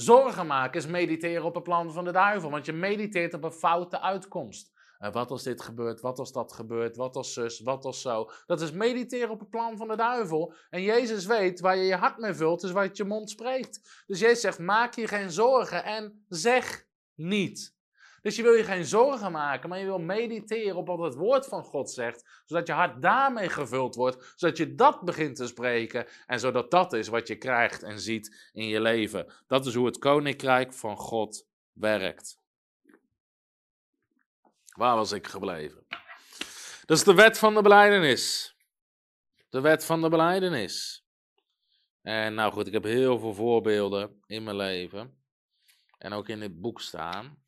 [0.00, 3.52] Zorgen maken is mediteren op het plan van de duivel, want je mediteert op een
[3.52, 4.72] foute uitkomst.
[5.00, 8.30] Uh, wat als dit gebeurt, wat als dat gebeurt, wat als zus, wat als zo.
[8.46, 10.54] Dat is mediteren op het plan van de duivel.
[10.70, 14.04] En Jezus weet waar je je hart mee vult, is wat je mond spreekt.
[14.06, 17.78] Dus Jezus zegt, maak je geen zorgen en zeg niet.
[18.22, 21.46] Dus je wil je geen zorgen maken, maar je wil mediteren op wat het woord
[21.46, 26.06] van God zegt, zodat je hart daarmee gevuld wordt, zodat je dat begint te spreken
[26.26, 29.32] en zodat dat is wat je krijgt en ziet in je leven.
[29.46, 32.38] Dat is hoe het koninkrijk van God werkt.
[34.76, 35.86] Waar was ik gebleven?
[36.84, 38.54] Dat is de wet van de beleidenis.
[39.48, 41.04] De wet van de beleidenis.
[42.02, 45.18] En nou goed, ik heb heel veel voorbeelden in mijn leven.
[45.98, 47.39] En ook in dit boek staan.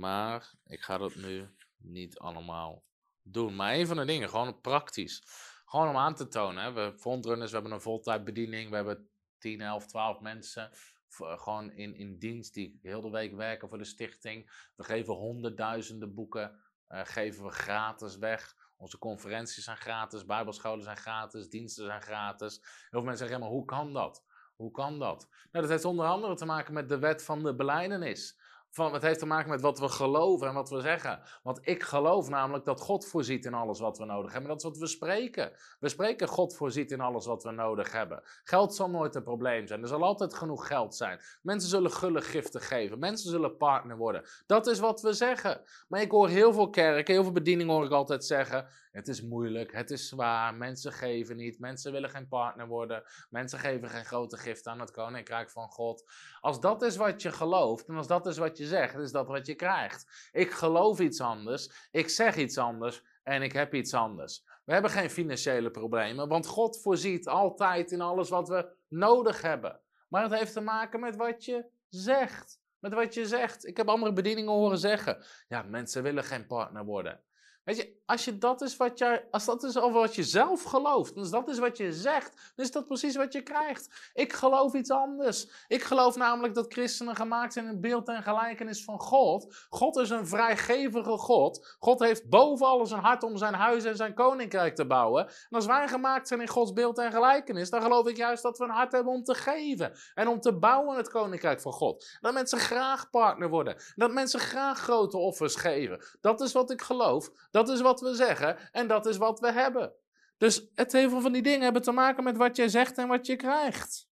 [0.00, 2.84] Maar ik ga dat nu niet allemaal
[3.22, 3.56] doen.
[3.56, 5.22] Maar een van de dingen, gewoon praktisch.
[5.64, 6.62] Gewoon om aan te tonen.
[6.62, 6.72] Hè.
[6.72, 8.70] We frontrunners, we hebben een voltijdbediening.
[8.70, 10.70] We hebben 10, 11, 12 mensen
[11.16, 14.68] gewoon in, in dienst die heel de week werken voor de stichting.
[14.76, 18.56] We geven honderdduizenden boeken, uh, geven we gratis weg.
[18.76, 22.54] Onze conferenties zijn gratis, bijbelscholen zijn gratis, diensten zijn gratis.
[22.56, 24.24] Heel veel mensen zeggen, hoe kan dat?
[24.56, 25.28] Hoe kan dat?
[25.30, 28.39] Nou, dat heeft onder andere te maken met de wet van de beleidenis.
[28.70, 31.20] Van, het heeft te maken met wat we geloven en wat we zeggen.
[31.42, 34.50] Want ik geloof namelijk dat God voorziet in alles wat we nodig hebben.
[34.50, 35.52] Dat is wat we spreken.
[35.80, 38.22] We spreken God voorziet in alles wat we nodig hebben.
[38.44, 39.82] Geld zal nooit een probleem zijn.
[39.82, 41.20] Er zal altijd genoeg geld zijn.
[41.42, 42.98] Mensen zullen gulle giften geven.
[42.98, 44.22] Mensen zullen partner worden.
[44.46, 45.60] Dat is wat we zeggen.
[45.88, 48.66] Maar ik hoor heel veel kerken, heel veel bedieningen hoor ik altijd zeggen.
[48.90, 53.58] Het is moeilijk, het is zwaar, mensen geven niet, mensen willen geen partner worden, mensen
[53.58, 56.12] geven geen grote gift aan het koninkrijk van God.
[56.40, 59.26] Als dat is wat je gelooft en als dat is wat je zegt, is dat
[59.26, 60.30] wat je krijgt.
[60.32, 64.42] Ik geloof iets anders, ik zeg iets anders en ik heb iets anders.
[64.64, 69.80] We hebben geen financiële problemen, want God voorziet altijd in alles wat we nodig hebben.
[70.08, 72.58] Maar het heeft te maken met wat je zegt.
[72.78, 73.66] Met wat je zegt.
[73.66, 75.24] Ik heb andere bedieningen horen zeggen.
[75.48, 77.24] Ja, mensen willen geen partner worden.
[77.64, 80.62] Weet je, als, je dat is wat jij, als dat is over wat je zelf
[80.62, 84.10] gelooft, als dat is wat je zegt, dan is dat precies wat je krijgt.
[84.14, 85.64] Ik geloof iets anders.
[85.68, 89.66] Ik geloof namelijk dat christenen gemaakt zijn in beeld en gelijkenis van God.
[89.70, 91.76] God is een vrijgevige God.
[91.78, 95.26] God heeft boven alles een hart om zijn huis en zijn koninkrijk te bouwen.
[95.26, 98.58] En als wij gemaakt zijn in Gods beeld en gelijkenis, dan geloof ik juist dat
[98.58, 102.18] we een hart hebben om te geven en om te bouwen het koninkrijk van God.
[102.20, 103.76] Dat mensen graag partner worden.
[103.94, 106.04] Dat mensen graag grote offers geven.
[106.20, 107.30] Dat is wat ik geloof.
[107.50, 109.94] Dat is wat we zeggen en dat is wat we hebben.
[110.36, 113.08] Dus het heel veel van die dingen hebben te maken met wat jij zegt en
[113.08, 114.08] wat je krijgt.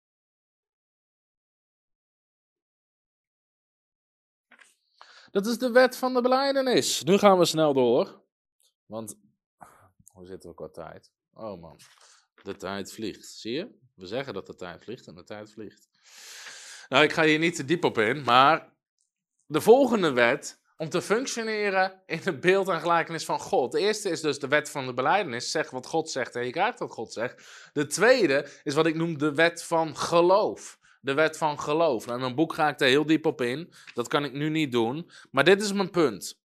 [5.31, 7.03] Dat is de wet van de beleidenis.
[7.03, 8.23] Nu gaan we snel door.
[8.85, 9.19] Want,
[10.13, 11.11] hoe zitten we qua tijd?
[11.33, 11.79] Oh man,
[12.43, 13.25] de tijd vliegt.
[13.25, 13.79] Zie je?
[13.95, 15.89] We zeggen dat de tijd vliegt en de tijd vliegt.
[16.89, 18.73] Nou, ik ga hier niet te diep op in, maar
[19.45, 23.71] de volgende wet om te functioneren in het beeld en gelijkenis van God.
[23.71, 25.51] De eerste is dus de wet van de beleidenis.
[25.51, 27.69] Zeg wat God zegt en je krijgt wat God zegt.
[27.73, 30.79] De tweede is wat ik noem de wet van geloof.
[31.01, 32.05] De wet van geloof.
[32.05, 33.73] Nou, in mijn boek ga ik daar heel diep op in.
[33.93, 35.11] Dat kan ik nu niet doen.
[35.31, 36.43] Maar dit is mijn punt.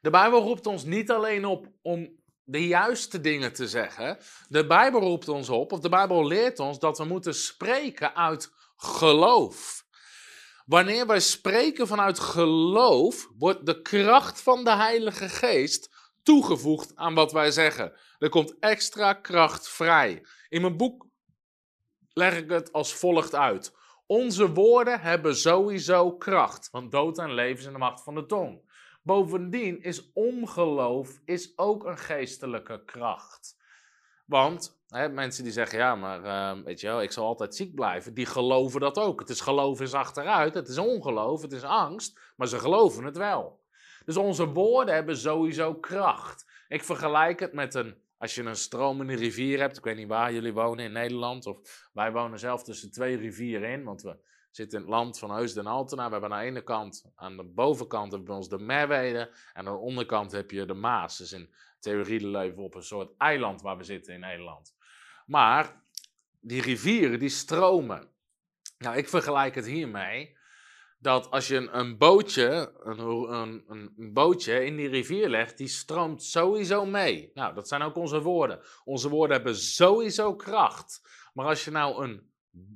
[0.00, 4.18] De Bijbel roept ons niet alleen op om de juiste dingen te zeggen.
[4.48, 8.52] De Bijbel roept ons op, of de Bijbel leert ons dat we moeten spreken uit
[8.76, 9.84] geloof.
[10.70, 15.90] Wanneer wij spreken vanuit geloof, wordt de kracht van de Heilige Geest
[16.22, 17.92] toegevoegd aan wat wij zeggen.
[18.18, 20.26] Er komt extra kracht vrij.
[20.48, 21.06] In mijn boek
[22.12, 23.74] leg ik het als volgt uit.
[24.06, 28.26] Onze woorden hebben sowieso kracht, want dood en leven is in de macht van de
[28.26, 28.70] tong.
[29.02, 33.56] Bovendien is ongeloof is ook een geestelijke kracht.
[34.26, 37.74] Want Hè, mensen die zeggen, ja, maar uh, weet je wel, ik zal altijd ziek
[37.74, 39.20] blijven, die geloven dat ook.
[39.20, 43.16] Het is geloof is achteruit, het is ongeloof, het is angst, maar ze geloven het
[43.16, 43.60] wel.
[44.04, 46.64] Dus onze woorden hebben sowieso kracht.
[46.68, 50.32] Ik vergelijk het met een, als je een stromende rivier hebt, ik weet niet waar
[50.32, 54.16] jullie wonen in Nederland, of wij wonen zelf tussen twee rivieren in, want we
[54.50, 56.06] zitten in het land van Heusden en Altena.
[56.06, 59.34] We hebben aan de ene kant, aan de bovenkant hebben we ons de Merwede en
[59.52, 61.18] aan de onderkant heb je de Maas.
[61.18, 64.74] Dus in theorie leven we op een soort eiland waar we zitten in Nederland.
[65.30, 65.82] Maar
[66.40, 68.08] die rivieren, die stromen.
[68.78, 70.36] Nou, ik vergelijk het hiermee
[70.98, 75.68] dat als je een, een bootje, een, een, een, bootje in die rivier legt, die
[75.68, 77.30] stroomt sowieso mee.
[77.34, 78.60] Nou, dat zijn ook onze woorden.
[78.84, 81.00] Onze woorden hebben sowieso kracht.
[81.34, 82.30] Maar als je nou een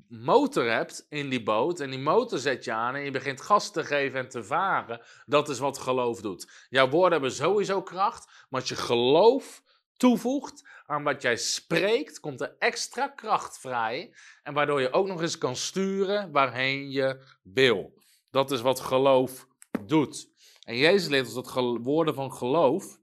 [0.08, 3.72] motor hebt in die boot en die motor zet je aan en je begint gas
[3.72, 6.66] te geven en te varen, dat is wat geloof doet.
[6.68, 9.62] Jouw woorden hebben sowieso kracht, maar als je geloof
[9.96, 14.14] toevoegt aan wat jij spreekt, komt er extra kracht vrij.
[14.42, 17.92] En waardoor je ook nog eens kan sturen waarheen je wil.
[18.30, 19.46] Dat is wat geloof
[19.86, 20.28] doet.
[20.60, 22.98] En Jezus leert ons dat woorden van geloof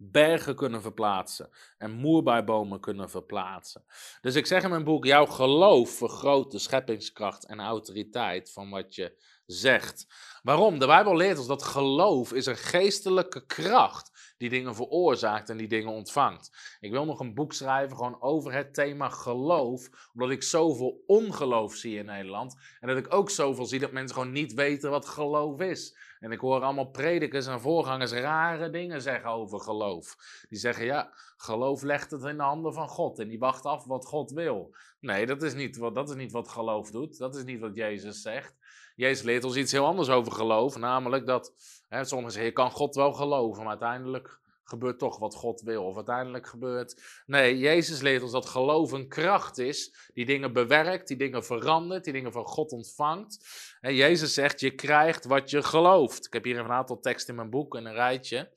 [0.00, 3.84] bergen kunnen verplaatsen en moerbijbomen kunnen verplaatsen.
[4.20, 8.94] Dus ik zeg in mijn boek, jouw geloof vergroot de scheppingskracht en autoriteit van wat
[8.94, 10.06] je zegt.
[10.42, 10.78] Waarom?
[10.78, 15.68] De Bijbel leert ons dat geloof is een geestelijke kracht die dingen veroorzaakt en die
[15.68, 16.76] dingen ontvangt.
[16.80, 21.74] Ik wil nog een boek schrijven gewoon over het thema geloof, omdat ik zoveel ongeloof
[21.74, 25.06] zie in Nederland en dat ik ook zoveel zie dat mensen gewoon niet weten wat
[25.06, 25.96] geloof is.
[26.20, 30.16] En ik hoor allemaal predikers en voorgangers rare dingen zeggen over geloof.
[30.48, 33.84] Die zeggen, ja, geloof legt het in de handen van God en die wacht af
[33.84, 34.74] wat God wil.
[35.00, 37.18] Nee, dat is niet wat, dat is niet wat geloof doet.
[37.18, 38.56] Dat is niet wat Jezus zegt.
[38.94, 41.52] Jezus leert ons iets heel anders over geloof, namelijk dat,
[41.88, 42.00] hè,
[42.42, 45.84] je kan God wel geloven, maar uiteindelijk gebeurt toch wat God wil.
[45.84, 47.22] Of uiteindelijk gebeurt.
[47.26, 50.10] Nee, Jezus leert ons dat geloof een kracht is.
[50.14, 53.46] Die dingen bewerkt, die dingen verandert, die dingen van God ontvangt.
[53.80, 56.26] En Jezus zegt: Je krijgt wat je gelooft.
[56.26, 58.50] Ik heb hier een aantal teksten in mijn boek, in een rijtje.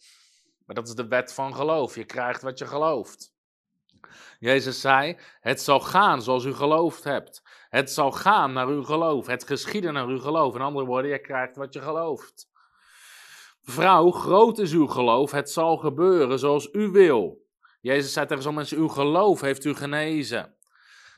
[0.65, 1.95] Maar dat is de wet van geloof.
[1.95, 3.33] Je krijgt wat je gelooft.
[4.39, 7.41] Jezus zei: Het zal gaan zoals u geloofd hebt.
[7.69, 9.27] Het zal gaan naar uw geloof.
[9.27, 10.55] Het geschieden naar uw geloof.
[10.55, 12.50] In andere woorden, je krijgt wat je gelooft.
[13.61, 15.31] Vrouw, groot is uw geloof.
[15.31, 17.45] Het zal gebeuren zoals u wil.
[17.81, 20.55] Jezus zei tegen zo'n mensen: Uw geloof heeft u genezen.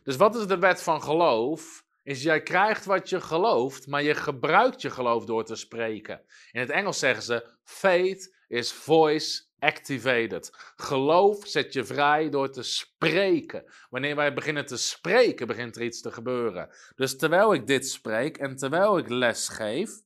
[0.04, 1.84] Dus wat is de wet van geloof?
[2.04, 6.22] Is jij krijgt wat je gelooft, maar je gebruikt je geloof door te spreken.
[6.52, 10.52] In het Engels zeggen ze: faith is voice activated.
[10.76, 13.64] Geloof zet je vrij door te spreken.
[13.90, 16.70] Wanneer wij beginnen te spreken, begint er iets te gebeuren.
[16.96, 20.02] Dus terwijl ik dit spreek en terwijl ik les geef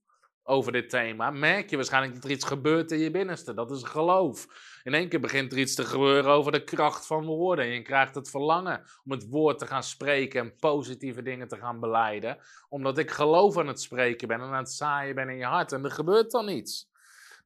[0.48, 3.54] over dit thema, merk je waarschijnlijk dat er iets gebeurt in je binnenste.
[3.54, 4.48] Dat is geloof.
[4.84, 7.66] In één keer begint er iets te gebeuren over de kracht van woorden.
[7.66, 11.58] En je krijgt het verlangen om het woord te gaan spreken en positieve dingen te
[11.58, 12.38] gaan beleiden.
[12.70, 15.72] Omdat ik geloof aan het spreken ben en aan het zaaien ben in je hart.
[15.72, 16.90] En er gebeurt dan iets.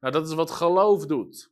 [0.00, 1.50] Nou, dat is wat geloof doet.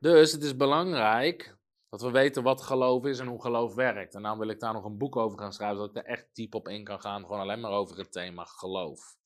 [0.00, 1.56] Dus het is belangrijk
[1.94, 4.14] dat we weten wat geloof is en hoe geloof werkt.
[4.14, 6.26] En dan wil ik daar nog een boek over gaan schrijven, zodat ik er echt
[6.32, 7.22] diep op in kan gaan.
[7.22, 9.16] Gewoon alleen maar over het thema geloof.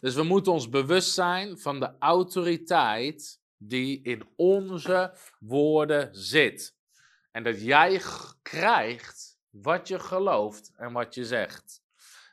[0.00, 6.76] Dus we moeten ons bewust zijn van de autoriteit die in onze woorden zit.
[7.30, 8.02] En dat jij
[8.42, 11.82] krijgt wat je gelooft en wat je zegt.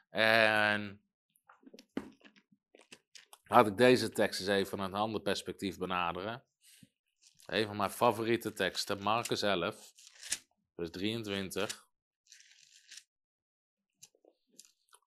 [0.10, 1.02] En
[3.44, 6.44] laat ik deze tekst eens even vanuit een ander perspectief benaderen.
[7.50, 9.94] Een van mijn favoriete teksten, Marcus 11,
[10.76, 11.88] vers 23.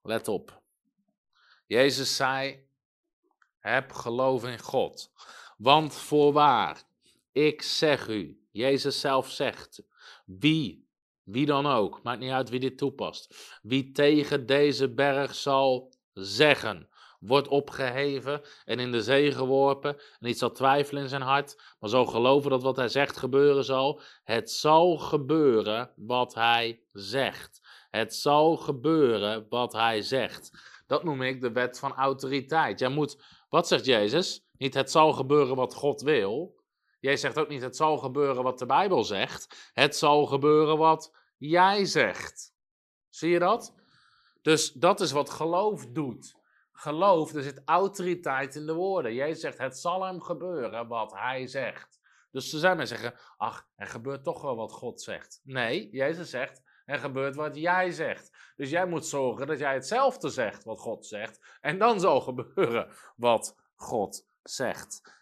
[0.03, 0.63] Let op.
[1.67, 2.67] Jezus zei:
[3.59, 5.13] Heb geloof in God.
[5.57, 6.83] Want voorwaar,
[7.33, 9.83] ik zeg u, Jezus zelf zegt:
[10.25, 10.89] Wie,
[11.23, 16.89] wie dan ook, maakt niet uit wie dit toepast, wie tegen deze berg zal zeggen:
[17.23, 19.97] wordt opgeheven en in de zee geworpen.
[19.97, 23.65] En niet zal twijfelen in zijn hart, maar zal geloven dat wat hij zegt gebeuren
[23.65, 24.01] zal.
[24.25, 27.61] Het zal gebeuren wat hij zegt.
[27.91, 30.51] Het zal gebeuren wat hij zegt.
[30.87, 32.79] Dat noem ik de wet van autoriteit.
[32.79, 34.45] Jij moet, wat zegt Jezus?
[34.57, 36.61] Niet het zal gebeuren wat God wil.
[37.01, 39.71] Jij zegt ook niet het zal gebeuren wat de Bijbel zegt.
[39.73, 42.55] Het zal gebeuren wat jij zegt.
[43.09, 43.75] Zie je dat?
[44.43, 46.41] Dus dat is wat geloof doet
[46.73, 49.15] geloof, er zit autoriteit in de woorden.
[49.15, 52.01] Jezus zegt, het zal hem gebeuren wat hij zegt.
[52.31, 55.41] Dus ze zijn mensen zeggen, ach, er gebeurt toch wel wat God zegt.
[55.45, 58.53] Nee, Jezus zegt, er gebeurt wat jij zegt.
[58.57, 61.59] Dus jij moet zorgen dat jij hetzelfde zegt wat God zegt.
[61.61, 65.21] En dan zal gebeuren wat God zegt.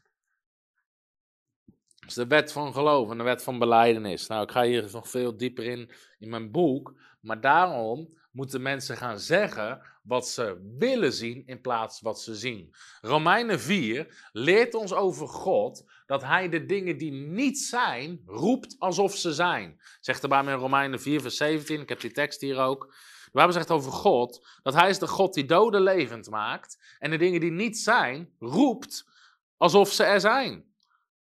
[2.06, 4.26] Is de wet van geloof en de wet van beleidenis.
[4.26, 6.94] Nou, ik ga hier nog veel dieper in in mijn boek.
[7.20, 12.74] Maar daarom moeten mensen gaan zeggen wat ze willen zien in plaats wat ze zien.
[13.00, 19.16] Romeinen 4 leert ons over God dat hij de dingen die niet zijn, roept alsof
[19.16, 19.80] ze zijn.
[20.00, 22.94] Zegt erbij in Romeinen 4 vers 17, ik heb die tekst hier ook.
[23.24, 27.10] De Bijbel zegt over God dat hij is de God die doden levend maakt en
[27.10, 29.08] de dingen die niet zijn, roept
[29.56, 30.64] alsof ze er zijn.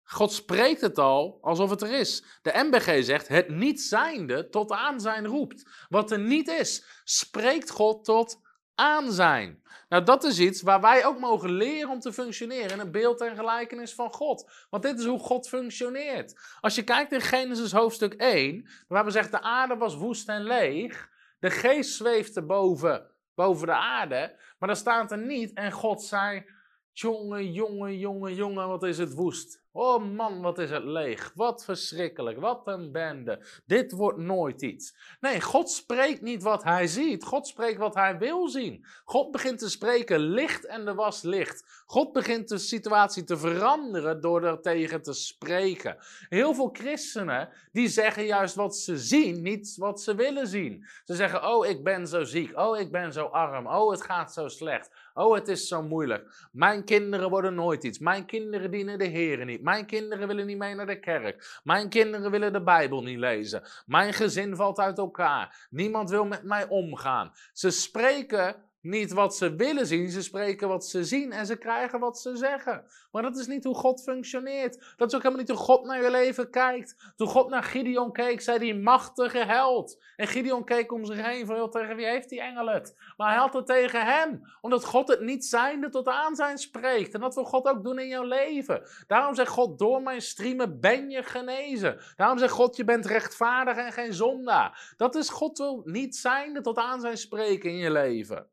[0.04, 2.24] God spreekt het al alsof het er is.
[2.42, 5.86] De MBG zegt het niet zijnde tot aanzijn roept.
[5.90, 8.48] Wat er niet is, spreekt God tot
[8.80, 9.64] aanzijn.
[9.90, 13.22] Nou, dat is iets waar wij ook mogen leren om te functioneren in een beeld
[13.22, 14.52] en gelijkenis van God.
[14.70, 16.58] Want dit is hoe God functioneert.
[16.62, 20.44] Als je kijkt in Genesis hoofdstuk 1, waar we zeggen de aarde was woest en
[20.44, 21.10] leeg.
[21.40, 24.36] De geest zweefde boven, boven de aarde.
[24.60, 26.46] Maar dan staat er niet en God zei,
[26.92, 29.64] jongen, jongen, jongen, jongen, wat is het woest.
[29.72, 31.32] Oh man, wat is het leeg.
[31.36, 32.40] Wat verschrikkelijk.
[32.40, 33.46] Wat een bende.
[33.66, 34.96] Dit wordt nooit iets.
[35.20, 37.24] Nee, God spreekt niet wat hij ziet.
[37.24, 38.86] God spreekt wat hij wil zien.
[39.04, 41.84] God begint te spreken licht en er was licht.
[41.86, 45.98] God begint de situatie te veranderen door er tegen te spreken.
[46.30, 50.86] Heel veel christenen die zeggen juist wat ze zien, niet wat ze willen zien.
[51.04, 52.58] Ze zeggen, oh ik ben zo ziek.
[52.58, 53.68] Oh ik ben zo arm.
[53.68, 54.90] Oh het gaat zo slecht.
[55.20, 56.48] Oh, het is zo moeilijk.
[56.52, 58.00] Mijn kinderen worden nooit iets.
[58.00, 59.59] Mijn kinderen dienen de Heer niet.
[59.62, 61.60] Mijn kinderen willen niet mee naar de kerk.
[61.64, 63.64] Mijn kinderen willen de Bijbel niet lezen.
[63.86, 65.68] Mijn gezin valt uit elkaar.
[65.70, 67.32] Niemand wil met mij omgaan.
[67.54, 72.00] Ze spreken niet wat ze willen zien, ze spreken wat ze zien en ze krijgen
[72.00, 72.86] wat ze zeggen.
[73.12, 74.94] Maar dat is niet hoe God functioneert.
[74.98, 77.14] Dat is ook helemaal niet hoe God naar je leven kijkt.
[77.16, 80.04] Toen God naar Gideon keek, zei hij machtige held.
[80.16, 83.14] En Gideon keek om zich heen van, tegen wie heeft die engel het?
[83.18, 87.14] Maar hij had het tegen hem, omdat God het niet zijnde tot aanzijn spreekt.
[87.14, 88.82] En dat wil God ook doen in jouw leven.
[89.08, 92.00] Daarom zegt God, door mijn striemen ben je genezen.
[92.16, 94.94] Daarom zegt God, je bent rechtvaardig en geen zondaar.
[94.98, 98.48] Dat is God wil niet zijnde tot aanzijn spreken in je leven.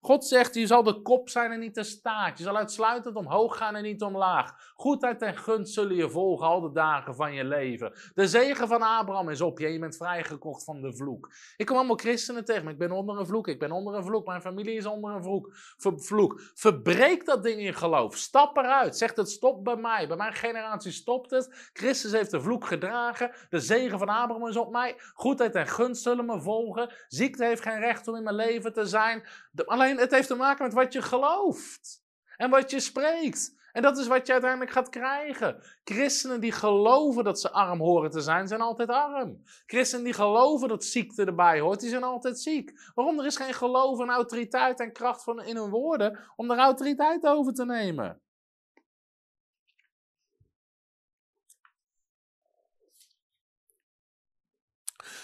[0.00, 2.38] God zegt, je zal de kop zijn en niet de staart.
[2.38, 4.72] Je zal uitsluitend omhoog gaan en niet omlaag.
[4.74, 7.92] Goedheid en gunst zullen je volgen al de dagen van je leven.
[8.14, 11.32] De zegen van Abraham is op je je bent vrijgekocht van de vloek.
[11.56, 12.70] Ik kom allemaal christenen tegen me.
[12.70, 13.48] Ik ben onder een vloek.
[13.48, 14.26] Ik ben onder een vloek.
[14.26, 15.54] Mijn familie is onder een vloek.
[15.96, 16.40] Vloek.
[16.54, 18.16] Verbreek dat ding in geloof.
[18.16, 18.96] Stap eruit.
[18.96, 20.08] Zeg het stopt bij mij.
[20.08, 21.70] Bij mijn generatie stopt het.
[21.72, 23.30] Christus heeft de vloek gedragen.
[23.50, 24.96] De zegen van Abraham is op mij.
[25.14, 26.94] Goedheid en gunst zullen me volgen.
[27.08, 29.26] Ziekte heeft geen recht om in mijn leven te zijn.
[29.64, 32.02] alleen het heeft te maken met wat je gelooft.
[32.36, 33.56] En wat je spreekt.
[33.72, 35.62] En dat is wat je uiteindelijk gaat krijgen.
[35.84, 39.42] Christenen die geloven dat ze arm horen te zijn, zijn altijd arm.
[39.66, 42.90] Christenen die geloven dat ziekte erbij hoort, die zijn altijd ziek.
[42.94, 43.18] Waarom?
[43.18, 47.26] Er is geen geloof en autoriteit en kracht van in hun woorden om daar autoriteit
[47.26, 48.20] over te nemen.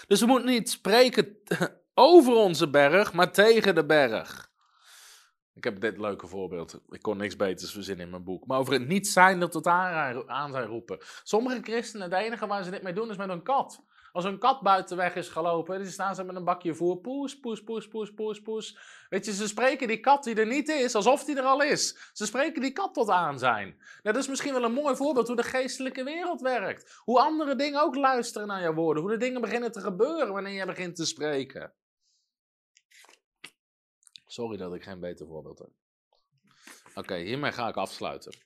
[0.07, 1.37] Dus we moeten niet spreken
[1.93, 4.53] over onze berg, maar tegen de berg.
[5.55, 6.81] Ik heb dit leuke voorbeeld.
[6.89, 8.45] Ik kon niks beters verzinnen in mijn boek.
[8.45, 10.97] Maar over het niet zijn dat tot aan zijn roepen.
[11.23, 13.83] Sommige christenen, het enige waar ze dit mee doen is met een kat.
[14.11, 16.97] Als een kat buiten weg is gelopen, dan staan ze met een bakje voer.
[16.97, 18.77] Poes, poes, poes, poes, poes, poes.
[19.09, 22.09] Weet je, ze spreken die kat die er niet is, alsof die er al is.
[22.13, 23.67] Ze spreken die kat tot aan zijn.
[23.77, 26.99] Nou, dat is misschien wel een mooi voorbeeld hoe de geestelijke wereld werkt.
[27.03, 29.03] Hoe andere dingen ook luisteren naar jouw woorden.
[29.03, 31.73] Hoe de dingen beginnen te gebeuren wanneer je begint te spreken.
[34.35, 35.71] Sorry dat ik geen beter voorbeeld heb.
[36.95, 38.37] Oké, hiermee ga ik afsluiten.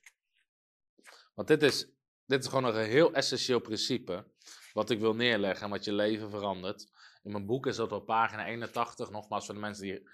[1.34, 1.86] Want dit is,
[2.26, 4.26] dit is gewoon een heel essentieel principe.
[4.72, 6.90] Wat ik wil neerleggen en wat je leven verandert.
[7.22, 9.10] In mijn boek is dat op pagina 81.
[9.10, 10.08] Nogmaals, voor de mensen die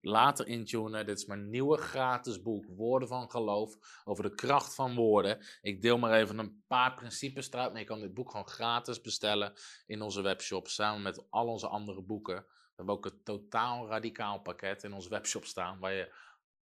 [0.00, 1.06] later intunen.
[1.06, 2.66] Dit is mijn nieuwe gratis boek.
[2.76, 4.02] Woorden van geloof.
[4.04, 5.46] Over de kracht van woorden.
[5.60, 7.70] Ik deel maar even een paar principes eruit.
[7.70, 9.52] Maar je kan dit boek gewoon gratis bestellen
[9.86, 10.68] in onze webshop.
[10.68, 12.46] Samen met al onze andere boeken.
[12.76, 16.12] We hebben ook een totaal radicaal pakket in onze webshop staan, waar je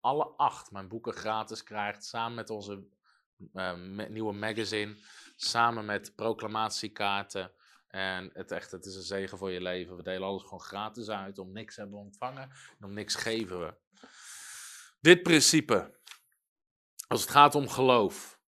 [0.00, 2.84] alle acht mijn boeken gratis krijgt, samen met onze
[3.54, 3.72] uh,
[4.08, 4.96] nieuwe magazine,
[5.36, 7.52] samen met proclamatiekaarten.
[7.88, 9.96] En het, echt, het is een zegen voor je leven.
[9.96, 11.38] We delen alles gewoon gratis uit.
[11.38, 13.74] Om niks hebben we ontvangen en om niks geven we.
[15.00, 15.98] Dit principe,
[17.08, 18.40] als het gaat om geloof.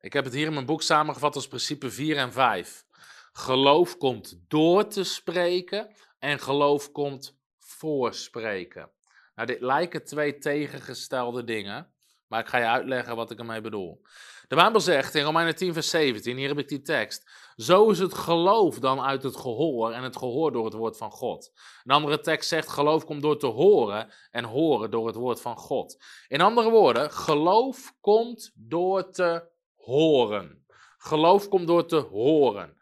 [0.00, 2.84] Ik heb het hier in mijn boek samengevat als principe 4 en 5.
[3.32, 8.90] Geloof komt door te spreken en geloof komt voorspreken.
[9.34, 11.92] Nou, dit lijken twee tegengestelde dingen,
[12.26, 14.02] maar ik ga je uitleggen wat ik ermee bedoel.
[14.48, 17.30] De Bijbel zegt in Romeinen 10, vers 17, hier heb ik die tekst.
[17.56, 21.10] Zo is het geloof dan uit het gehoor en het gehoor door het woord van
[21.10, 21.52] God.
[21.84, 25.56] Een andere tekst zegt: geloof komt door te horen en horen door het woord van
[25.56, 26.04] God.
[26.28, 30.64] In andere woorden, geloof komt door te horen.
[30.98, 32.79] Geloof komt door te horen.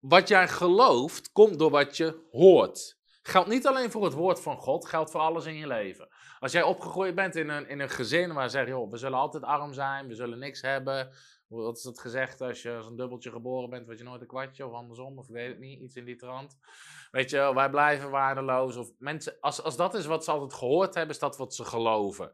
[0.00, 2.98] Wat jij gelooft, komt door wat je hoort.
[3.22, 6.08] Geldt niet alleen voor het woord van God, geldt voor alles in je leven.
[6.38, 9.18] Als jij opgegroeid bent in een, in een gezin waar ze zeggen, joh, we zullen
[9.18, 11.10] altijd arm zijn, we zullen niks hebben.
[11.48, 14.26] Wat is dat gezegd als je als een dubbeltje geboren bent, weet je nooit een
[14.26, 16.58] kwartje of andersom, of ik weet het niet, iets in die trant.
[17.10, 18.76] Weet je, wij blijven waardeloos.
[18.76, 21.64] Of mensen, als, als dat is wat ze altijd gehoord hebben, is dat wat ze
[21.64, 22.32] geloven.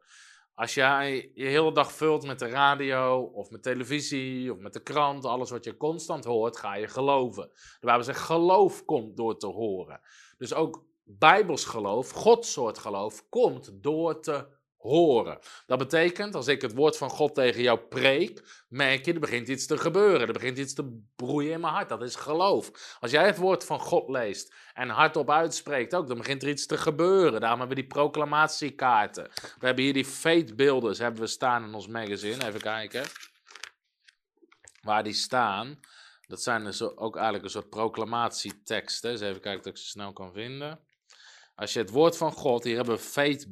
[0.55, 4.83] Als jij je hele dag vult met de radio of met televisie of met de
[4.83, 7.51] krant, alles wat je constant hoort, ga je geloven.
[7.53, 10.01] De Bijbel zegt, geloof komt door te horen.
[10.39, 14.47] Dus ook Bijbels geloof, Gods geloof, komt door te
[14.85, 15.39] horen.
[15.67, 19.49] Dat betekent, als ik het woord van God tegen jou preek, merk je, er begint
[19.49, 20.27] iets te gebeuren.
[20.27, 21.89] Er begint iets te broeien in mijn hart.
[21.89, 22.97] Dat is geloof.
[23.01, 26.67] Als jij het woord van God leest en hardop uitspreekt ook, dan begint er iets
[26.67, 27.41] te gebeuren.
[27.41, 29.31] Daarom hebben we die proclamatiekaarten.
[29.59, 30.55] We hebben hier die fate
[30.99, 32.47] hebben we staan in ons magazine.
[32.47, 33.05] Even kijken.
[34.83, 35.81] Waar die staan.
[36.27, 39.11] Dat zijn dus ook eigenlijk een soort proclamatieteksten.
[39.11, 40.81] Dus even kijken of ik ze snel kan vinden.
[41.55, 43.51] Als je het woord van God, hier hebben we fate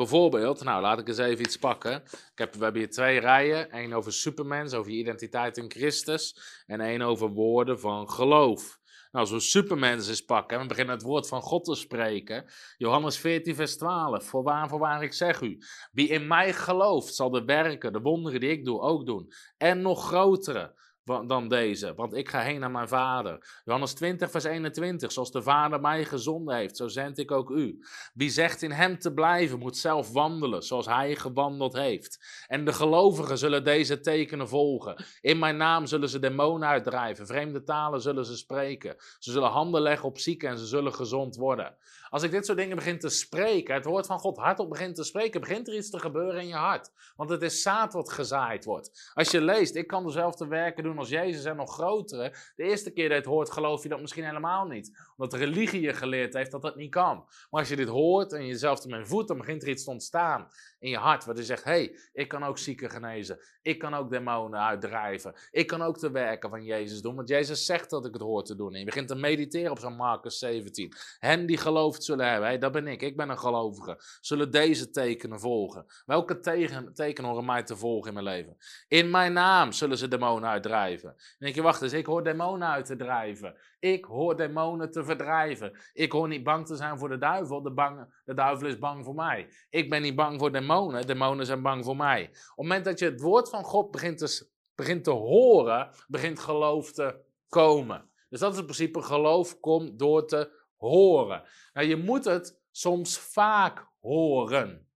[0.00, 2.02] Bijvoorbeeld, nou laat ik eens even iets pakken.
[2.04, 3.70] Ik heb, we hebben hier twee rijen.
[3.70, 6.36] één over supermens, over je identiteit in Christus.
[6.66, 8.78] En één over woorden van geloof.
[9.10, 12.44] Nou, als we supermens eens pakken en we beginnen het woord van God te spreken.
[12.76, 14.24] Johannes 14, vers 12.
[14.24, 15.58] Voorwaar, voorwaar, ik zeg u.
[15.92, 19.32] Wie in mij gelooft, zal de werken, de wonderen die ik doe, ook doen.
[19.56, 20.74] En nog grotere
[21.04, 23.60] dan deze, want ik ga heen naar mijn vader.
[23.64, 25.12] Johannes 20, vers 21.
[25.12, 27.84] Zoals de vader mij gezonden heeft, zo zend ik ook u.
[28.14, 32.44] Wie zegt in hem te blijven, moet zelf wandelen, zoals hij gewandeld heeft.
[32.46, 35.04] En de gelovigen zullen deze tekenen volgen.
[35.20, 38.94] In mijn naam zullen ze demonen uitdrijven, vreemde talen zullen ze spreken.
[39.18, 41.76] Ze zullen handen leggen op zieken en ze zullen gezond worden.
[42.10, 45.04] Als ik dit soort dingen begin te spreken, het woord van God hardop begint te
[45.04, 46.90] spreken, begint er iets te gebeuren in je hart.
[47.16, 49.10] Want het is zaad wat gezaaid wordt.
[49.14, 52.34] Als je leest, ik kan dezelfde werken doen als Jezus en nog grotere.
[52.56, 55.10] De eerste keer dat je het hoort, geloof je dat misschien helemaal niet.
[55.16, 57.16] Omdat de religie je geleerd heeft dat dat niet kan.
[57.50, 60.48] Maar als je dit hoort en jezelf ermee voedt, dan begint er iets te ontstaan
[60.78, 61.24] in je hart.
[61.24, 63.38] Waar je zegt, hé, hey, ik kan ook zieken genezen.
[63.62, 65.34] Ik kan ook demonen uitdrijven.
[65.50, 67.14] Ik kan ook de werken van Jezus doen.
[67.14, 68.72] Want Jezus zegt dat ik het hoor te doen.
[68.72, 70.92] En je begint te mediteren op zo'n Marcus 17.
[71.18, 71.58] Hen die
[72.04, 73.02] zullen hebben, hey, dat ben ik.
[73.02, 73.98] Ik ben een gelovige.
[74.20, 75.86] Zullen deze tekenen volgen.
[76.06, 78.56] Welke tegen, tekenen horen mij te volgen in mijn leven?
[78.88, 81.14] In mijn naam zullen ze demonen uitdrijven.
[81.38, 83.56] Denk je, wacht eens, ik hoor demonen uit te drijven.
[83.78, 85.78] Ik hoor demonen te verdrijven.
[85.92, 87.62] Ik hoor niet bang te zijn voor de duivel.
[87.62, 89.48] De, de duivel is bang voor mij.
[89.70, 91.06] Ik ben niet bang voor demonen.
[91.06, 92.22] Demonen zijn bang voor mij.
[92.22, 96.38] Op het moment dat je het woord van God begint te, begint te horen, begint
[96.38, 98.08] geloof te komen.
[98.28, 101.42] Dus dat is in principe geloof komt door te horen.
[101.72, 104.88] Nou, je moet het soms vaak horen.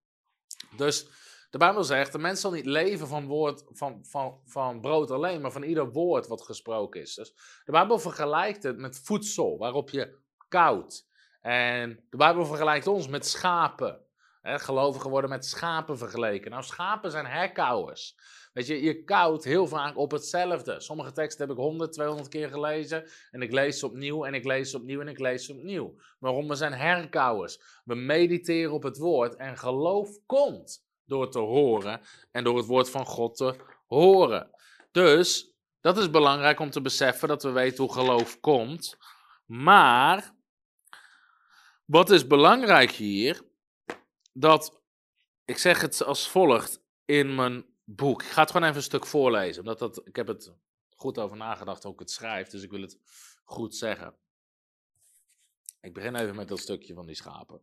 [0.77, 1.09] Dus
[1.51, 5.41] de Bijbel zegt, de mens zal niet leven van, woord, van, van, van brood alleen,
[5.41, 7.15] maar van ieder woord wat gesproken is.
[7.15, 10.19] Dus de Bijbel vergelijkt het met voedsel, waarop je
[10.49, 11.09] koudt.
[11.41, 14.03] En de Bijbel vergelijkt ons met schapen.
[14.43, 16.51] Gelovigen worden met schapen vergeleken.
[16.51, 18.17] Nou, schapen zijn herkauwers.
[18.55, 20.81] Weet je, je koudt heel vaak op hetzelfde.
[20.81, 23.05] Sommige teksten heb ik 100, 200 keer gelezen.
[23.31, 25.95] En ik lees ze opnieuw en ik lees ze opnieuw en ik lees ze opnieuw.
[26.19, 26.49] Waarom?
[26.49, 27.61] We zijn herkauwers.
[27.85, 32.01] We mediteren op het woord en geloof komt door te horen
[32.31, 34.51] en door het woord van God te horen.
[34.91, 38.97] Dus dat is belangrijk om te beseffen dat we weten hoe geloof komt.
[39.47, 40.35] Maar
[41.85, 43.43] wat is belangrijk hier?
[44.33, 44.83] Dat
[45.45, 48.23] ik zeg het als volgt in mijn boek.
[48.23, 50.53] Ik ga het gewoon even een stuk voorlezen, omdat dat, ik heb het
[50.91, 52.99] goed over nagedacht hoe ik het schrijf, dus ik wil het
[53.45, 54.15] goed zeggen.
[55.81, 57.61] Ik begin even met dat stukje van die schapen.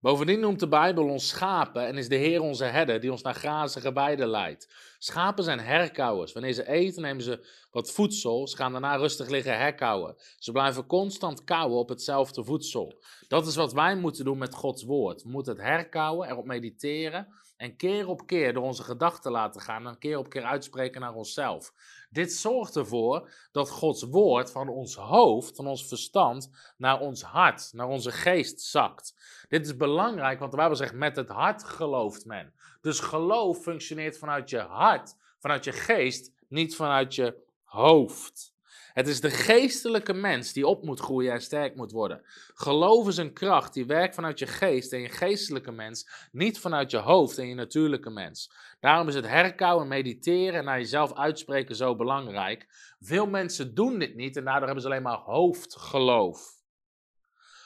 [0.00, 3.34] Bovendien noemt de Bijbel ons schapen en is de Heer onze herder die ons naar
[3.34, 4.94] grazige weiden leidt.
[4.98, 6.32] Schapen zijn herkauwers.
[6.32, 8.48] Wanneer ze eten, nemen ze wat voedsel.
[8.48, 10.14] Ze gaan daarna rustig liggen herkauwen.
[10.38, 13.02] Ze blijven constant kauwen op hetzelfde voedsel.
[13.28, 15.22] Dat is wat wij moeten doen met Gods woord.
[15.22, 17.28] We moeten het herkauwen, erop mediteren
[17.62, 21.14] en keer op keer door onze gedachten laten gaan en keer op keer uitspreken naar
[21.14, 21.72] onszelf.
[22.10, 27.72] Dit zorgt ervoor dat Gods woord van ons hoofd, van ons verstand, naar ons hart,
[27.72, 29.14] naar onze geest zakt.
[29.48, 32.52] Dit is belangrijk, want de Bijbel zegt: met het hart gelooft men.
[32.80, 38.51] Dus geloof functioneert vanuit je hart, vanuit je geest, niet vanuit je hoofd.
[38.92, 42.22] Het is de geestelijke mens die op moet groeien en sterk moet worden.
[42.54, 46.90] Geloof is een kracht die werkt vanuit je geest en je geestelijke mens, niet vanuit
[46.90, 48.52] je hoofd en je natuurlijke mens.
[48.80, 52.66] Daarom is het herkauwen, mediteren en naar jezelf uitspreken zo belangrijk.
[53.00, 56.60] Veel mensen doen dit niet en daardoor hebben ze alleen maar hoofdgeloof.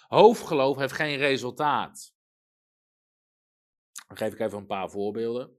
[0.08, 2.14] Hoofdgeloof heeft geen resultaat.
[4.08, 5.58] Dan geef ik even een paar voorbeelden.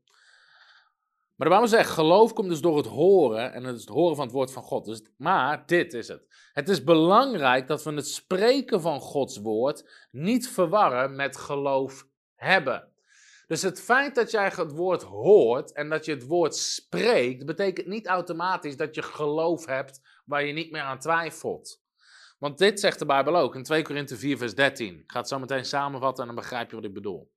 [1.37, 4.15] Maar de Bijbel zegt, geloof komt dus door het horen en het is het horen
[4.15, 4.85] van het woord van God.
[4.85, 6.49] Dus, maar dit is het.
[6.53, 12.91] Het is belangrijk dat we het spreken van Gods woord niet verwarren met geloof hebben.
[13.47, 17.87] Dus het feit dat jij het woord hoort en dat je het woord spreekt, betekent
[17.87, 21.81] niet automatisch dat je geloof hebt waar je niet meer aan twijfelt.
[22.39, 24.99] Want dit zegt de Bijbel ook in 2 Korinthe 4, vers 13.
[24.99, 27.31] Ik ga het zo meteen samenvatten en dan begrijp je wat ik bedoel.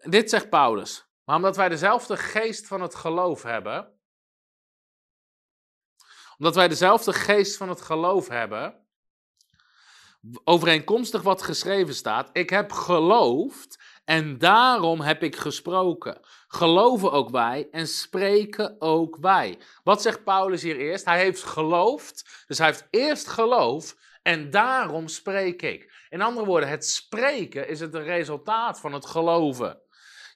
[0.00, 1.05] Dit zegt Paulus.
[1.26, 4.00] Maar omdat wij dezelfde geest van het geloof hebben,
[6.38, 8.86] omdat wij dezelfde geest van het geloof hebben,
[10.44, 16.20] overeenkomstig wat geschreven staat, ik heb geloofd en daarom heb ik gesproken.
[16.48, 19.58] Geloven ook wij en spreken ook wij.
[19.82, 21.04] Wat zegt Paulus hier eerst?
[21.04, 26.06] Hij heeft geloofd, dus hij heeft eerst geloof en daarom spreek ik.
[26.08, 29.80] In andere woorden, het spreken is het resultaat van het geloven.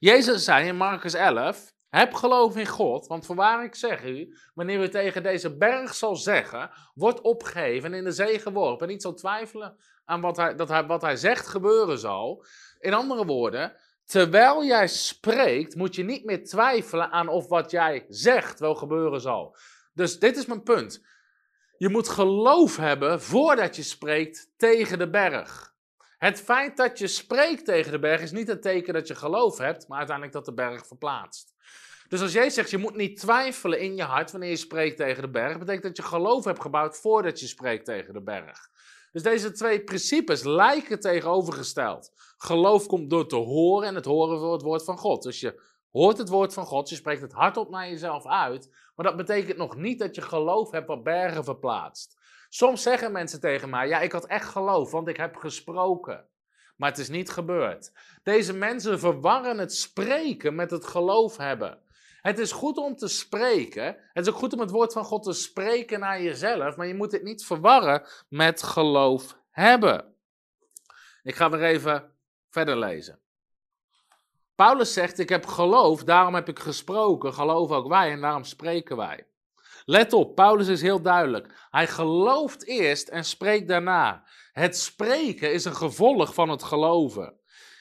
[0.00, 4.82] Jezus zei in Marcus 11: Heb geloof in God, want voorwaar ik zeg u, wanneer
[4.82, 9.02] u tegen deze berg zal zeggen, wordt opgegeven en in de zee geworpen, en niet
[9.02, 12.44] zal twijfelen aan wat hij, dat hij, wat hij zegt gebeuren zal.
[12.78, 18.04] In andere woorden, terwijl jij spreekt, moet je niet meer twijfelen aan of wat jij
[18.08, 19.56] zegt wel gebeuren zal.
[19.94, 21.06] Dus dit is mijn punt.
[21.76, 25.69] Je moet geloof hebben voordat je spreekt tegen de berg.
[26.20, 29.58] Het feit dat je spreekt tegen de berg is niet een teken dat je geloof
[29.58, 31.54] hebt, maar uiteindelijk dat de berg verplaatst.
[32.08, 35.22] Dus als jij zegt, je moet niet twijfelen in je hart wanneer je spreekt tegen
[35.22, 38.70] de berg, betekent dat je geloof hebt gebouwd voordat je spreekt tegen de berg.
[39.12, 42.12] Dus deze twee principes lijken tegenovergesteld.
[42.36, 45.22] Geloof komt door te horen en het horen door het woord van God.
[45.22, 49.06] Dus je hoort het woord van God, je spreekt het hardop naar jezelf uit, maar
[49.06, 52.19] dat betekent nog niet dat je geloof hebt wat bergen verplaatst.
[52.52, 56.28] Soms zeggen mensen tegen mij: Ja, ik had echt geloof, want ik heb gesproken.
[56.76, 57.92] Maar het is niet gebeurd.
[58.22, 61.82] Deze mensen verwarren het spreken met het geloof hebben.
[62.20, 63.84] Het is goed om te spreken.
[64.12, 66.76] Het is ook goed om het woord van God te spreken naar jezelf.
[66.76, 70.14] Maar je moet het niet verwarren met geloof hebben.
[71.22, 72.16] Ik ga weer even
[72.48, 73.20] verder lezen.
[74.54, 77.34] Paulus zegt: Ik heb geloof, daarom heb ik gesproken.
[77.34, 79.29] Geloof ook wij en daarom spreken wij.
[79.90, 81.66] Let op, Paulus is heel duidelijk.
[81.70, 84.24] Hij gelooft eerst en spreekt daarna.
[84.52, 87.34] Het spreken is een gevolg van het geloven.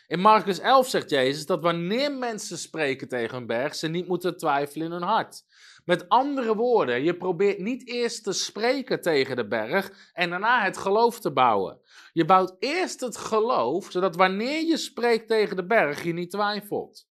[0.08, 4.38] In Marcus 11 zegt Jezus dat wanneer mensen spreken tegen een berg, ze niet moeten
[4.38, 5.44] twijfelen in hun hart.
[5.86, 10.78] Met andere woorden, je probeert niet eerst te spreken tegen de berg en daarna het
[10.78, 11.80] geloof te bouwen.
[12.14, 17.08] Je bouwt eerst het geloof, zodat wanneer je spreekt tegen de berg, je niet twijfelt.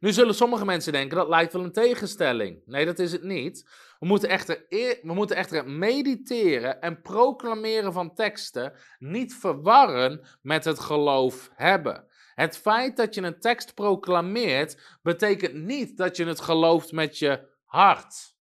[0.00, 2.62] Nu zullen sommige mensen denken dat lijkt wel een tegenstelling.
[2.64, 3.68] Nee, dat is het niet.
[3.98, 10.64] We moeten echter, we moeten echter het mediteren en proclameren van teksten niet verwarren met
[10.64, 12.06] het geloof hebben.
[12.34, 17.48] Het feit dat je een tekst proclameert, betekent niet dat je het gelooft met je
[17.64, 18.34] hart.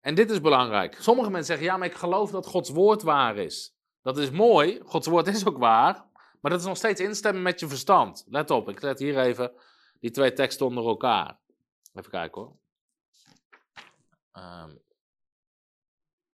[0.00, 0.96] En dit is belangrijk.
[1.00, 3.76] Sommige mensen zeggen, ja, maar ik geloof dat Gods woord waar is.
[4.02, 6.06] Dat is mooi, Gods woord is ook waar,
[6.40, 8.24] maar dat is nog steeds instemmen met je verstand.
[8.28, 9.52] Let op, ik zet hier even
[10.00, 11.38] die twee teksten onder elkaar.
[11.94, 12.56] Even kijken hoor.
[14.38, 14.80] Um,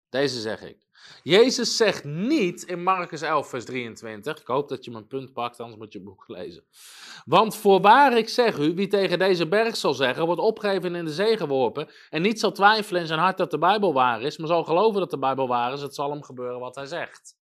[0.09, 0.87] deze zeg ik.
[1.23, 4.41] Jezus zegt niet in Marcus 11, vers 23.
[4.41, 6.65] Ik hoop dat je mijn punt pakt, anders moet je het boek lezen.
[7.25, 11.05] Want voorwaar ik zeg u, wie tegen deze berg zal zeggen, wordt opgegeven en in
[11.05, 11.89] de zee geworpen.
[12.11, 15.01] En niet zal twijfelen in zijn hart dat de Bijbel waar is, maar zal geloven
[15.01, 17.37] dat de Bijbel waar is, het zal hem gebeuren wat hij zegt.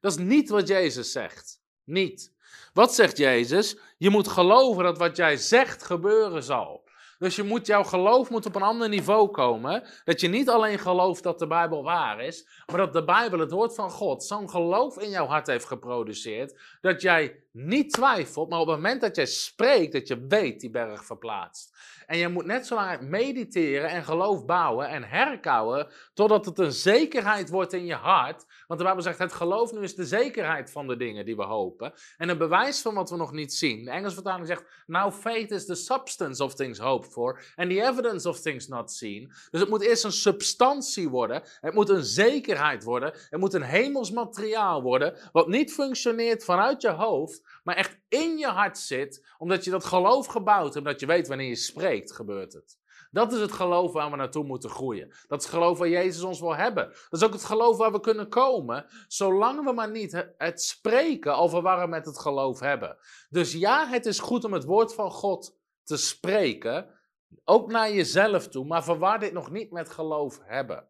[0.00, 1.62] Dat is niet wat Jezus zegt.
[1.84, 2.32] Niet.
[2.72, 3.76] Wat zegt Jezus?
[3.98, 6.88] Je moet geloven dat wat jij zegt gebeuren zal.
[7.20, 9.84] Dus je moet, jouw geloof moet op een ander niveau komen.
[10.04, 13.50] Dat je niet alleen gelooft dat de Bijbel waar is, maar dat de Bijbel, het
[13.50, 16.60] woord van God, zo'n geloof in jouw hart heeft geproduceerd.
[16.80, 20.70] Dat jij niet twijfelt, maar op het moment dat jij spreekt, dat je weet die
[20.70, 21.78] berg verplaatst.
[22.06, 26.72] En je moet net zo lang mediteren en geloof bouwen en herkouwen, totdat het een
[26.72, 28.44] zekerheid wordt in je hart.
[28.66, 31.42] Want de Bijbel zegt, het geloof nu is de zekerheid van de dingen die we
[31.42, 31.92] hopen.
[32.16, 33.84] En een bewijs van wat we nog niet zien.
[33.84, 37.82] De Engelse vertaling zegt, now faith is the substance of things hoped for, and the
[37.82, 39.32] evidence of things not seen.
[39.50, 43.62] Dus het moet eerst een substantie worden, het moet een zekerheid worden, het moet een
[43.62, 49.34] hemels materiaal worden, wat niet functioneert vanuit je hoofd, maar echt in je hart zit,
[49.38, 52.78] omdat je dat geloof gebouwd hebt, dat je weet wanneer je spreekt, gebeurt het.
[53.10, 55.08] Dat is het geloof waar we naartoe moeten groeien.
[55.08, 56.84] Dat is het geloof waar Jezus ons wil hebben.
[56.88, 61.36] Dat is ook het geloof waar we kunnen komen, zolang we maar niet het spreken
[61.36, 62.96] over waar we met het geloof hebben.
[63.28, 67.00] Dus ja, het is goed om het woord van God te spreken,
[67.44, 70.89] ook naar jezelf toe, maar verwar dit nog niet met geloof hebben.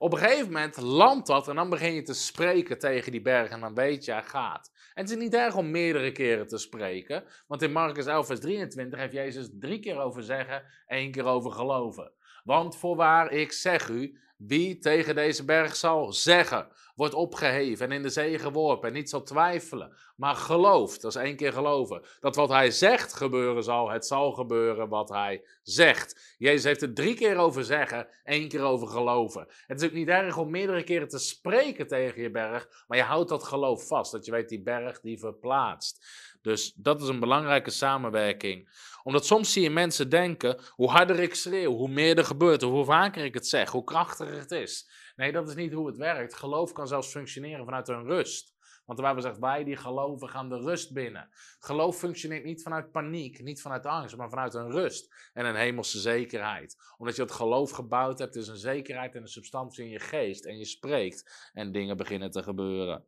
[0.00, 3.50] Op een gegeven moment landt dat en dan begin je te spreken tegen die berg
[3.50, 4.72] en dan weet je, hij gaat.
[4.94, 8.40] En het is niet erg om meerdere keren te spreken, want in Marcus 11, vers
[8.40, 12.12] 23 heeft Jezus drie keer over zeggen, één keer over geloven.
[12.44, 18.02] Want voorwaar, ik zeg u, wie tegen deze berg zal zeggen, wordt opgeheven en in
[18.02, 22.36] de zee geworpen en niet zal twijfelen, maar gelooft, dat is één keer geloven, dat
[22.36, 26.34] wat hij zegt gebeuren zal, het zal gebeuren wat hij zegt.
[26.38, 29.46] Jezus heeft het drie keer over zeggen, één keer over geloven.
[29.66, 33.04] Het is ook niet erg om meerdere keren te spreken tegen je berg, maar je
[33.04, 36.06] houdt dat geloof vast, dat je weet die berg die verplaatst.
[36.42, 38.68] Dus dat is een belangrijke samenwerking.
[39.02, 42.84] Omdat soms zie je mensen denken, hoe harder ik schreeuw, hoe meer er gebeurt, hoe
[42.84, 44.90] vaker ik het zeg, hoe krachtiger het is.
[45.16, 46.34] Nee, dat is niet hoe het werkt.
[46.34, 48.56] Geloof kan zelfs functioneren vanuit een rust.
[48.88, 51.28] Want de Bijbel zegt, wij die geloven gaan de rust binnen.
[51.58, 55.98] Geloof functioneert niet vanuit paniek, niet vanuit angst, maar vanuit een rust en een hemelse
[55.98, 56.76] zekerheid.
[56.96, 60.44] Omdat je het geloof gebouwd hebt, is een zekerheid en een substantie in je geest.
[60.44, 63.04] En je spreekt en dingen beginnen te gebeuren.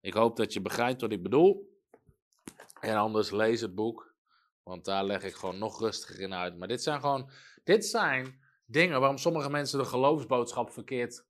[0.00, 1.79] Ik hoop dat je begrijpt wat ik bedoel.
[2.80, 4.14] En anders lees het boek,
[4.62, 6.56] want daar leg ik gewoon nog rustiger in uit.
[6.58, 7.30] Maar dit zijn gewoon,
[7.64, 11.26] dit zijn dingen waarom sommige mensen de geloofsboodschap verkeerd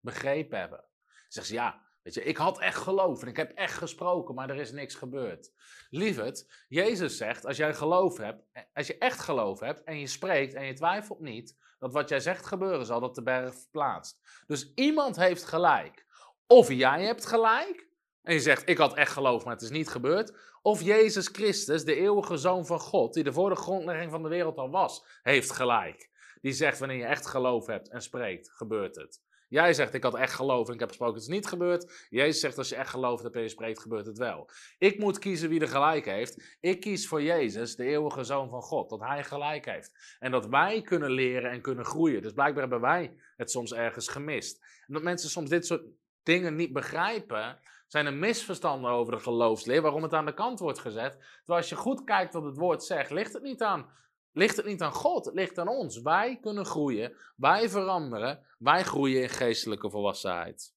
[0.00, 0.84] begrepen hebben.
[1.28, 4.50] Zeggen ze, ja, weet je, ik had echt geloof en ik heb echt gesproken, maar
[4.50, 5.52] er is niks gebeurd.
[5.90, 10.54] Lieverd, Jezus zegt, als jij geloof hebt, als je echt geloof hebt en je spreekt
[10.54, 14.20] en je twijfelt niet, dat wat jij zegt gebeuren zal, dat de berg verplaatst.
[14.46, 16.06] Dus iemand heeft gelijk.
[16.46, 17.88] Of jij hebt gelijk,
[18.24, 20.32] en je zegt, ik had echt geloof, maar het is niet gebeurd.
[20.62, 24.28] Of Jezus Christus, de eeuwige Zoon van God, die er voor de grondlegging van de
[24.28, 26.10] wereld al was, heeft gelijk.
[26.40, 29.22] Die zegt, wanneer je echt geloof hebt en spreekt, gebeurt het.
[29.48, 32.06] Jij zegt, ik had echt geloof en ik heb gesproken, het is niet gebeurd.
[32.10, 34.50] Jezus zegt, als je echt gelooft hebt en je spreekt, gebeurt het wel.
[34.78, 36.56] Ik moet kiezen wie er gelijk heeft.
[36.60, 40.16] Ik kies voor Jezus, de eeuwige Zoon van God, dat Hij gelijk heeft.
[40.18, 42.22] En dat wij kunnen leren en kunnen groeien.
[42.22, 44.64] Dus blijkbaar hebben wij het soms ergens gemist.
[44.86, 45.82] En dat mensen soms dit soort
[46.22, 47.58] dingen niet begrijpen,
[47.94, 51.12] zijn er misverstanden over de geloofsleer, waarom het aan de kant wordt gezet.
[51.12, 53.90] Terwijl als je goed kijkt wat het woord zegt, ligt het niet aan
[54.34, 56.02] ligt het niet aan God, het ligt aan ons.
[56.02, 60.74] Wij kunnen groeien, wij veranderen, wij groeien in geestelijke volwassenheid.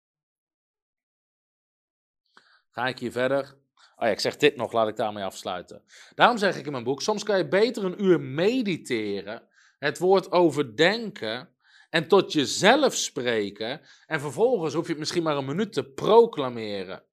[2.69, 3.57] Ga ik hier verder?
[3.75, 5.83] Oh ja, ik zeg dit nog, laat ik daarmee afsluiten.
[6.15, 9.47] Daarom zeg ik in mijn boek, soms kan je beter een uur mediteren,
[9.79, 11.55] het woord overdenken
[11.89, 17.03] en tot jezelf spreken en vervolgens hoef je het misschien maar een minuut te proclameren.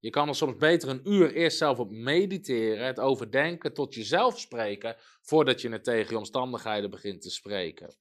[0.00, 4.40] Je kan er soms beter een uur eerst zelf op mediteren, het overdenken, tot jezelf
[4.40, 7.94] spreken, voordat je het tegen je omstandigheden begint te spreken.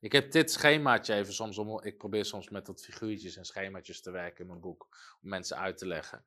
[0.00, 4.00] Ik heb dit schemaatje even soms, om, ik probeer soms met wat figuurtjes en schemaatjes
[4.00, 4.88] te werken in mijn boek,
[5.22, 6.24] om mensen uit te leggen.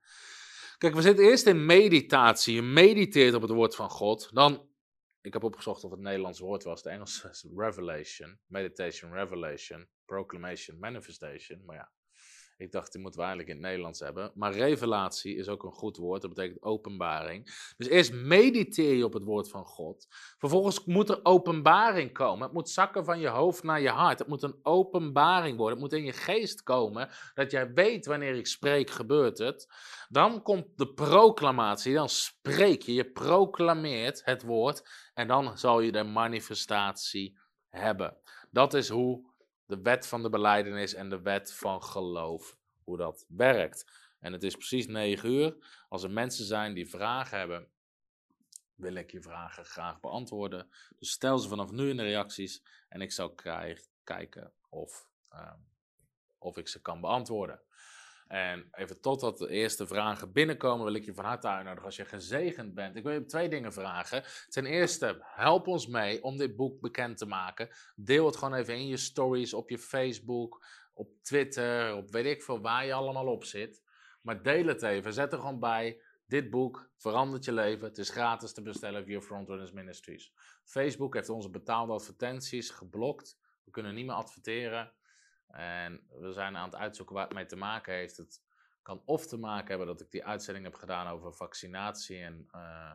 [0.78, 2.56] Kijk, we zitten eerst in meditatie.
[2.56, 4.30] Je mediteert op het woord van God.
[4.34, 4.70] Dan,
[5.28, 6.84] ik heb opgezocht of het Nederlands woord was.
[6.84, 8.40] De Engelse revelation.
[8.46, 9.88] Meditation, revelation.
[10.06, 11.66] Proclamation, manifestation.
[11.66, 11.92] Maar ja,
[12.58, 14.32] ik dacht, die moeten we eigenlijk in het Nederlands hebben.
[14.36, 16.22] Maar revelatie is ook een goed woord.
[16.22, 17.46] Dat betekent openbaring.
[17.78, 20.08] Dus eerst mediteer je op het woord van God.
[20.38, 22.44] Vervolgens moet er openbaring komen.
[22.44, 24.20] Het moet zakken van je hoofd naar je hart.
[24.20, 25.80] Het moet een openbaring worden.
[25.80, 27.10] Het moet in je geest komen.
[27.34, 29.68] Dat jij weet wanneer ik spreek, gebeurt het.
[30.10, 31.94] Dan komt de proclamatie.
[31.94, 32.94] Dan spreek je.
[32.94, 34.90] Je proclameert het woord.
[35.14, 37.38] En dan zal je de manifestatie
[37.70, 38.18] hebben.
[38.52, 39.36] Dat is hoe
[39.68, 43.86] de wet van de beleidenis en de wet van geloof, hoe dat werkt.
[44.20, 45.56] En het is precies negen uur.
[45.90, 47.68] Als er mensen zijn die vragen hebben,
[48.76, 50.70] wil ik je vragen graag beantwoorden.
[51.00, 53.36] Dus stel ze vanaf nu in de reacties en ik zal
[54.04, 55.60] kijken of, ehm,
[56.38, 57.62] of ik ze kan beantwoorden.
[58.28, 62.06] En even totdat de eerste vragen binnenkomen, wil ik je van harte uitnodigen als je
[62.06, 62.96] gezegend bent.
[62.96, 64.24] Ik wil je twee dingen vragen.
[64.50, 67.70] Ten eerste, help ons mee om dit boek bekend te maken.
[67.96, 72.44] Deel het gewoon even in je stories, op je Facebook, op Twitter, op weet ik
[72.44, 73.84] veel waar je allemaal op zit.
[74.22, 75.14] Maar deel het even.
[75.14, 76.02] Zet er gewoon bij.
[76.26, 77.88] Dit boek verandert je leven.
[77.88, 80.34] Het is gratis te bestellen via Frontrunners Ministries.
[80.64, 83.38] Facebook heeft onze betaalde advertenties geblokt.
[83.64, 84.92] We kunnen niet meer adverteren.
[85.48, 88.18] En we zijn aan het uitzoeken waar het mee te maken heeft.
[88.18, 88.42] Het
[88.82, 92.94] kan of te maken hebben dat ik die uitzending heb gedaan over vaccinatie en uh,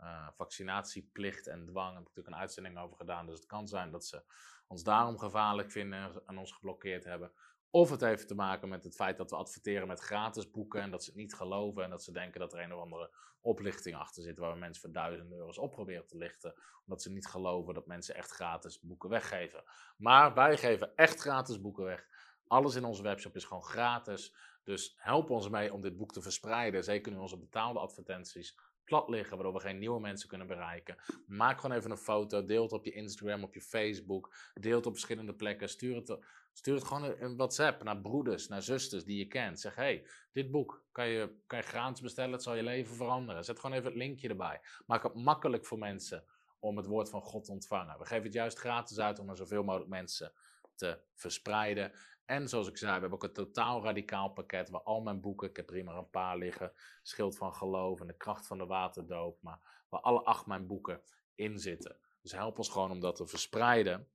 [0.00, 1.86] uh, vaccinatieplicht en dwang.
[1.86, 3.26] Daar heb ik natuurlijk een uitzending over gedaan.
[3.26, 4.22] Dus het kan zijn dat ze
[4.66, 7.32] ons daarom gevaarlijk vinden en ons geblokkeerd hebben.
[7.74, 10.90] Of het heeft te maken met het feit dat we adverteren met gratis boeken en
[10.90, 13.10] dat ze het niet geloven en dat ze denken dat er een of andere
[13.40, 16.54] oplichting achter zit waar we mensen voor duizenden euro's op proberen te lichten,
[16.84, 19.64] omdat ze niet geloven dat mensen echt gratis boeken weggeven.
[19.96, 22.06] Maar wij geven echt gratis boeken weg.
[22.46, 24.34] Alles in onze webshop is gewoon gratis.
[24.64, 26.84] Dus help ons mee om dit boek te verspreiden.
[26.84, 30.96] Zeker nu onze betaalde advertenties plat liggen, waardoor we geen nieuwe mensen kunnen bereiken.
[31.26, 34.86] Maak gewoon even een foto, deel het op je Instagram, op je Facebook, deel het
[34.86, 36.18] op verschillende plekken, stuur het,
[36.52, 39.60] stuur het gewoon in WhatsApp naar broeders, naar zusters die je kent.
[39.60, 43.44] Zeg, hey, dit boek kan je, kan je gratis bestellen, het zal je leven veranderen.
[43.44, 44.60] Zet gewoon even het linkje erbij.
[44.86, 46.24] Maak het makkelijk voor mensen
[46.58, 47.98] om het woord van God te ontvangen.
[47.98, 50.32] We geven het juist gratis uit om er zoveel mogelijk mensen
[50.74, 51.92] te verspreiden.
[52.24, 55.48] En zoals ik zei, we hebben ook een totaal radicaal pakket waar al mijn boeken,
[55.48, 56.72] ik heb er hier maar een paar liggen,
[57.02, 61.00] Schild van Geloof en De Kracht van de Waterdoop, maar waar alle acht mijn boeken
[61.34, 61.96] in zitten.
[62.22, 64.08] Dus help ons gewoon om dat te verspreiden.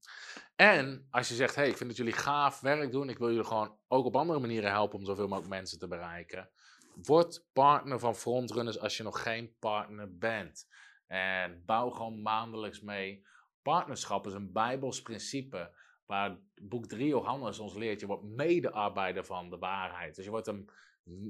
[0.55, 3.45] En als je zegt, hey, ik vind dat jullie gaaf werk doen, ik wil jullie
[3.45, 6.49] gewoon ook op andere manieren helpen om zoveel mogelijk mensen te bereiken.
[7.03, 10.68] Word partner van Frontrunners als je nog geen partner bent.
[11.08, 13.26] En bouw gewoon maandelijks mee.
[13.62, 19.49] Partnerschap is een Bijbels principe waar boek 3 Johannes ons leert, je wordt medearbeider van
[19.49, 20.16] de waarheid.
[20.16, 20.70] Dus je wordt een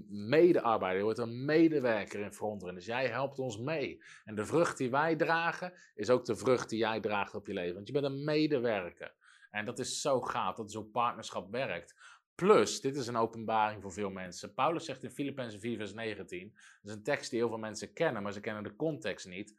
[0.10, 2.86] medearbeider, je wordt een medewerker in Frontrunners.
[2.86, 4.04] Dus jij helpt ons mee.
[4.26, 7.54] En de vrucht die wij dragen, is ook de vrucht die jij draagt op je
[7.54, 7.76] leven.
[7.76, 9.14] Want je bent een medewerker.
[9.52, 11.96] En dat is zo gaaf, dat is hoe partnerschap werkt.
[12.36, 14.54] Plus, dit is een openbaring voor veel mensen.
[14.54, 16.54] Paulus zegt in Filippenzen 4, vers 19.
[16.54, 19.56] Dat is een tekst die heel veel mensen kennen, maar ze kennen de context niet.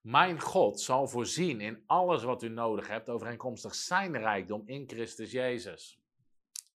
[0.00, 5.30] Mijn God zal voorzien in alles wat u nodig hebt, overeenkomstig zijn rijkdom in Christus
[5.30, 6.03] Jezus.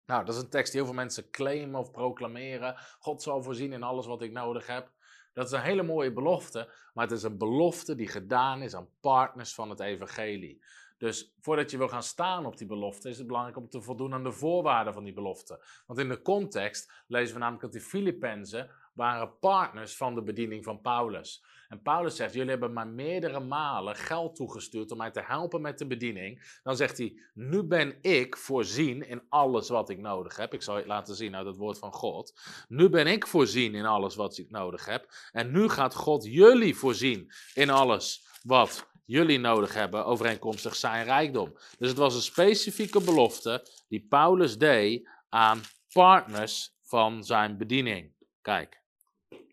[0.06, 2.76] Nou, dat is een tekst die heel veel mensen claimen of proclameren.
[2.98, 4.90] God zal voorzien in alles wat ik nodig heb.
[5.32, 8.88] Dat is een hele mooie belofte, maar het is een belofte die gedaan is aan
[9.00, 10.64] partners van het evangelie.
[10.98, 14.14] Dus voordat je wil gaan staan op die belofte, is het belangrijk om te voldoen
[14.14, 15.64] aan de voorwaarden van die belofte.
[15.86, 20.64] Want in de context lezen we namelijk dat die Filippenzen waren partners van de bediening
[20.64, 21.44] van Paulus.
[21.68, 25.78] En Paulus zegt: Jullie hebben mij meerdere malen geld toegestuurd om mij te helpen met
[25.78, 26.58] de bediening.
[26.62, 30.54] Dan zegt hij: Nu ben ik voorzien in alles wat ik nodig heb.
[30.54, 32.40] Ik zal je laten zien uit het woord van God.
[32.68, 35.06] Nu ben ik voorzien in alles wat ik nodig heb.
[35.32, 41.52] En nu gaat God jullie voorzien in alles wat jullie nodig hebben, overeenkomstig zijn rijkdom.
[41.78, 45.60] Dus het was een specifieke belofte die Paulus deed aan
[45.92, 48.14] partners van zijn bediening.
[48.40, 48.82] Kijk,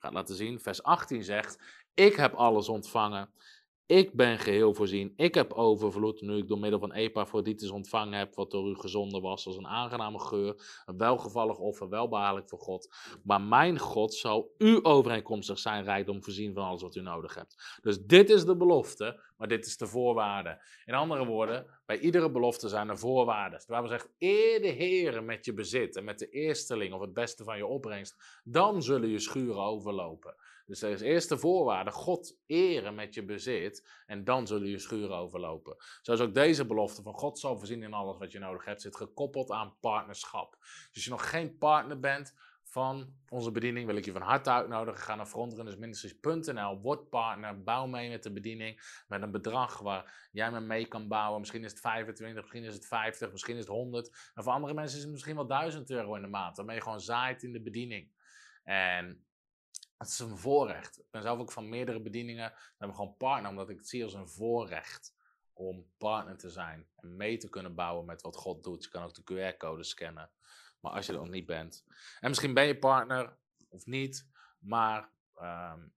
[0.04, 0.60] gaat laten zien.
[0.60, 1.60] Vers 18 zegt,
[1.93, 3.30] ik heb alles ontvangen.
[3.86, 5.14] Ik ben geheel voorzien.
[5.16, 9.22] Ik heb overvloed, nu ik door middel van Epaphroditus ontvangen heb, wat door u gezonden
[9.22, 12.96] was, als een aangename geur, een welgevallig offer, welbehaarlijk voor God.
[13.24, 17.80] Maar mijn God zal u overeenkomstig zijn rijkdom voorzien van alles wat u nodig hebt.
[17.82, 20.62] Dus dit is de belofte, maar dit is de voorwaarde.
[20.86, 23.60] In andere woorden, bij iedere belofte zijn er voorwaarden.
[23.60, 27.14] De Bijbel zegt, eer de Heer met je bezit en met de eersteling of het
[27.14, 30.36] beste van je opbrengst, dan zullen je schuren overlopen.
[30.66, 34.80] Dus er is eerst de voorwaarde, God eren met je bezit en dan zullen je
[34.80, 35.76] schuren overlopen.
[36.01, 38.95] Zoals ook deze belofte van God zal voorzien in alles wat je nodig hebt, zit
[38.95, 40.57] gekoppeld aan partnerschap.
[40.59, 42.34] Dus als je nog geen partner bent
[42.74, 45.01] van onze bediening, wil ik je van harte uitnodigen.
[45.01, 50.51] Ga naar frontrunnersministries.nl, word partner, bouw mee met de bediening met een bedrag waar jij
[50.51, 51.39] me mee kan bouwen.
[51.39, 54.32] Misschien is het 25, misschien is het 50, misschien is het 100.
[54.34, 56.82] En voor andere mensen is het misschien wel 1000 euro in de maand, waarmee je
[56.82, 58.11] gewoon zaait in de bediening.
[58.64, 59.26] En
[60.04, 60.99] het is een voorrecht.
[60.99, 62.49] Ik ben zelf ook van meerdere bedieningen.
[62.49, 65.16] Dan hebben gewoon partner, omdat ik het zie als een voorrecht
[65.54, 68.84] om partner te zijn en mee te kunnen bouwen met wat God doet.
[68.84, 70.32] Je kan ook de QR-code scannen,
[70.80, 71.86] maar als je er nog niet bent.
[72.20, 73.38] En misschien ben je partner
[73.70, 74.30] of niet,
[74.60, 75.88] maar ehm,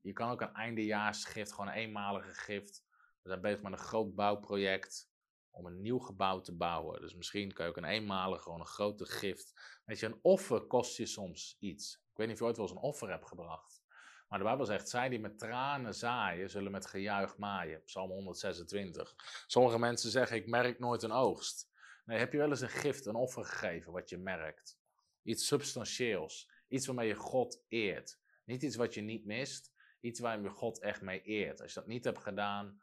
[0.00, 2.84] je kan ook een eindejaarsgift, gewoon een eenmalige gift.
[3.22, 5.09] We zijn bezig met een groot bouwproject
[5.50, 7.00] om een nieuw gebouw te bouwen.
[7.00, 9.80] Dus misschien kan je ook een eenmalige, gewoon een grote gift.
[9.84, 12.76] Weet je, een offer kost je soms iets weet niet of je ooit wel eens
[12.76, 13.82] een offer hebt gebracht.
[14.28, 17.82] Maar de Bijbel zegt, zij die met tranen zaaien, zullen met gejuich maaien.
[17.82, 19.14] Psalm 126.
[19.46, 21.70] Sommige mensen zeggen, ik merk nooit een oogst.
[22.04, 24.78] Nee, heb je wel eens een gift, een offer gegeven wat je merkt?
[25.22, 26.50] Iets substantieels.
[26.68, 28.20] Iets waarmee je God eert.
[28.44, 29.72] Niet iets wat je niet mist.
[30.00, 31.60] Iets waar je God echt mee eert.
[31.60, 32.80] Als je dat niet hebt gedaan,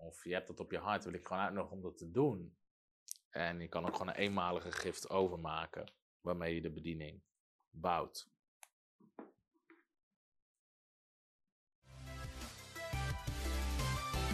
[0.00, 2.56] of je hebt dat op je hart, wil ik gewoon uitnodigen om dat te doen.
[3.30, 7.22] En je kan ook gewoon een eenmalige gift overmaken, waarmee je de bediening
[7.70, 8.28] bouwt.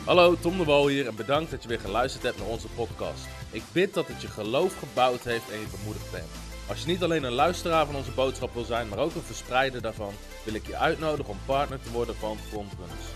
[0.05, 3.27] Hallo, Tom de Wol hier en bedankt dat je weer geluisterd hebt naar onze podcast.
[3.53, 6.31] Ik bid dat het je geloof gebouwd heeft en je bemoedigd bent.
[6.69, 9.83] Als je niet alleen een luisteraar van onze boodschap wil zijn, maar ook een verspreider
[9.83, 10.15] daarvan,
[10.45, 13.16] wil ik je uitnodigen om partner te worden van Frontrunners.